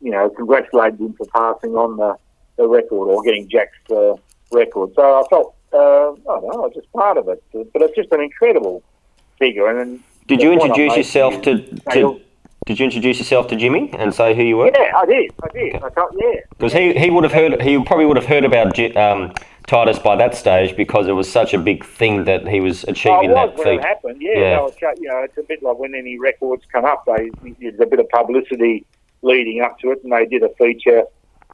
you 0.00 0.10
know 0.10 0.30
congratulated 0.30 1.00
him 1.00 1.14
for 1.14 1.26
passing 1.26 1.74
on 1.76 1.96
the, 1.96 2.16
the 2.56 2.68
record 2.68 3.06
or 3.08 3.22
getting 3.22 3.48
Jack's 3.48 3.72
uh, 3.90 4.14
record. 4.52 4.92
So 4.94 5.22
I 5.22 5.28
felt 5.28 5.55
uh, 5.72 6.12
I 6.12 6.14
don't 6.40 6.54
know, 6.54 6.70
just 6.74 6.90
part 6.92 7.16
of 7.18 7.28
it. 7.28 7.42
But 7.52 7.82
it's 7.82 7.94
just 7.96 8.12
an 8.12 8.20
incredible 8.20 8.82
figure. 9.38 9.66
And 9.68 10.00
Did 10.26 10.42
you 10.42 10.52
introduce 10.52 10.96
yourself 10.96 11.42
to, 11.42 11.58
to 11.92 12.20
Did 12.66 12.78
you 12.78 12.84
introduce 12.84 13.18
yourself 13.18 13.48
to 13.48 13.56
Jimmy 13.56 13.90
and 13.98 14.14
say 14.14 14.34
who 14.34 14.42
you 14.42 14.56
were? 14.56 14.66
Yeah, 14.74 14.92
I 14.96 15.06
did. 15.06 15.30
I 15.42 15.48
did. 15.52 15.74
I 15.76 15.88
thought, 15.90 16.12
yeah. 16.18 16.40
Because 16.50 16.72
he, 16.72 16.94
he 16.94 17.10
would 17.10 17.24
have 17.24 17.32
heard 17.32 17.60
he 17.62 17.82
probably 17.82 18.06
would 18.06 18.16
have 18.16 18.26
heard 18.26 18.44
about 18.44 18.78
um, 18.96 19.32
Titus 19.66 19.98
by 19.98 20.16
that 20.16 20.34
stage 20.34 20.76
because 20.76 21.06
it 21.08 21.12
was 21.12 21.30
such 21.30 21.52
a 21.54 21.58
big 21.58 21.84
thing 21.84 22.24
that 22.24 22.46
he 22.48 22.60
was 22.60 22.84
Oh, 22.84 22.90
achieving 22.92 23.30
it 23.30 23.34
was 23.34 23.50
that 23.50 23.56
when 23.58 23.66
feat. 23.66 23.74
it 23.80 23.82
happened. 23.84 24.16
Yeah, 24.20 24.38
Yeah. 24.38 24.68
Ch- 24.70 24.98
you 25.00 25.08
know, 25.08 25.22
it's 25.22 25.36
a 25.38 25.42
bit 25.42 25.62
like 25.62 25.78
when 25.78 25.94
any 25.94 26.18
records 26.18 26.64
come 26.72 26.84
up. 26.84 27.04
They 27.06 27.30
there's 27.60 27.78
a 27.80 27.86
bit 27.86 27.98
of 28.00 28.08
publicity 28.08 28.84
leading 29.22 29.60
up 29.60 29.78
to 29.80 29.90
it, 29.92 30.02
and 30.04 30.12
they 30.12 30.26
did 30.26 30.42
a 30.42 30.48
feature 30.54 31.04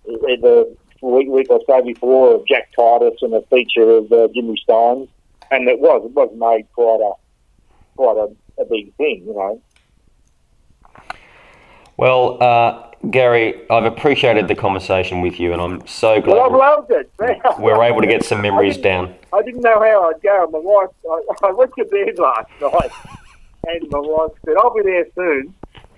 the 0.04 0.76
week, 1.02 1.28
week 1.28 1.48
or 1.50 1.60
so 1.66 1.82
before 1.82 2.34
of 2.34 2.46
Jack 2.46 2.70
Titus 2.74 3.18
and 3.22 3.34
a 3.34 3.42
feature 3.42 3.90
of 3.90 4.10
uh, 4.12 4.28
Jimmy 4.34 4.56
Stynes, 4.68 5.08
and 5.50 5.68
it 5.68 5.80
was 5.80 6.04
it 6.04 6.12
was 6.12 6.30
made 6.36 6.66
quite 6.72 7.00
a 7.00 7.12
quite 7.96 8.16
a, 8.16 8.62
a 8.62 8.64
big 8.66 8.94
thing, 8.94 9.24
you 9.26 9.34
know. 9.34 9.60
Well, 11.96 12.42
uh, 12.42 12.88
Gary, 13.10 13.68
I've 13.68 13.84
appreciated 13.84 14.48
the 14.48 14.54
conversation 14.54 15.20
with 15.20 15.38
you, 15.38 15.52
and 15.52 15.60
I'm 15.60 15.86
so 15.86 16.20
glad 16.20 16.34
Well, 16.36 16.44
I've 16.46 16.52
loved 16.88 16.90
it. 16.92 17.10
we're 17.58 17.82
able 17.82 18.00
to 18.00 18.06
get 18.06 18.24
some 18.24 18.40
memories 18.48 18.78
down. 18.78 19.14
I 19.32 19.42
didn't 19.42 19.60
know 19.62 19.78
how 19.80 20.10
I'd 20.10 20.22
go. 20.22 20.48
My 20.50 20.58
wife, 20.58 20.88
I, 21.10 21.46
I 21.48 21.52
went 21.52 21.72
to 21.76 21.84
bed 21.84 22.18
last 22.18 22.48
night, 22.60 22.90
and 23.66 23.90
my 23.90 23.98
wife 23.98 24.30
said, 24.44 24.54
"I'll 24.58 24.74
be 24.74 24.82
there 24.82 25.06
soon." 25.14 25.54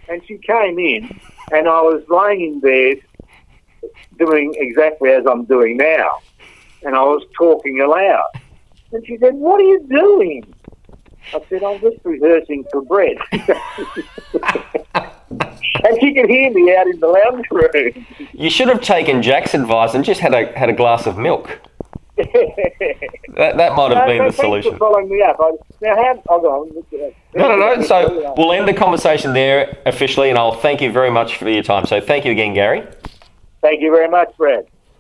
And 0.09 0.23
she 0.27 0.37
came 0.39 0.79
in, 0.79 1.19
and 1.53 1.67
I 1.69 1.81
was 1.81 2.03
laying 2.09 2.41
in 2.43 2.61
bed, 2.61 3.01
doing 4.19 4.55
exactly 4.57 5.11
as 5.11 5.25
I'm 5.27 5.45
doing 5.45 5.77
now, 5.77 6.09
and 6.83 6.95
I 6.95 7.03
was 7.03 7.23
talking 7.37 7.81
aloud. 7.81 8.25
And 8.93 9.07
she 9.07 9.17
said, 9.19 9.35
"What 9.35 9.61
are 9.61 9.65
you 9.65 9.87
doing?" 9.89 10.45
I 11.33 11.41
said, 11.49 11.63
"I'm 11.63 11.81
just 11.81 11.97
rehearsing 12.05 12.65
for 12.71 12.83
Brad." 12.83 13.17
and 15.85 16.01
she 16.01 16.15
could 16.15 16.29
hear 16.31 16.51
me 16.53 16.75
out 16.77 16.87
in 16.87 17.01
the 17.01 17.09
lounge 17.09 17.47
room. 17.51 18.07
You 18.33 18.51
should 18.51 18.69
have 18.69 18.81
taken 18.81 19.23
Jack's 19.23 19.55
advice 19.55 19.95
and 19.95 20.05
just 20.05 20.21
had 20.21 20.35
a 20.35 20.57
had 20.59 20.69
a 20.69 20.73
glass 20.75 21.07
of 21.07 21.19
milk. 21.19 21.61
That, 23.37 23.57
that 23.57 23.75
might 23.75 23.91
have 23.91 24.07
No, 24.07 24.07
been 24.07 24.19
no, 24.19 24.27
the 24.31 24.33
solution. 24.33 24.79
following 24.79 25.09
me 25.09 25.21
up. 25.21 25.37
I, 25.41 25.51
now, 25.83 25.97
how, 25.97 26.23
hold 26.29 26.45
on. 26.45 26.85
No, 27.35 27.49
no, 27.49 27.57
no. 27.57 27.83
So 27.83 28.33
we'll 28.37 28.53
end 28.53 28.69
the 28.69 28.73
conversation 28.73 29.33
there 29.33 29.77
officially, 29.87 30.31
and 30.31 30.39
I'll 30.39 30.55
thank 30.55 30.81
you 30.81 30.93
very 30.93 31.11
much 31.11 31.37
for 31.39 31.49
your 31.49 31.65
time. 31.65 31.85
So 31.85 32.01
thank 32.01 32.25
you 32.25 32.31
again, 32.31 32.55
Gary. 32.55 32.87
Thank 33.65 33.81
you 33.81 33.91
very 33.91 34.09
much, 34.09 34.29
Brad. 34.37 34.67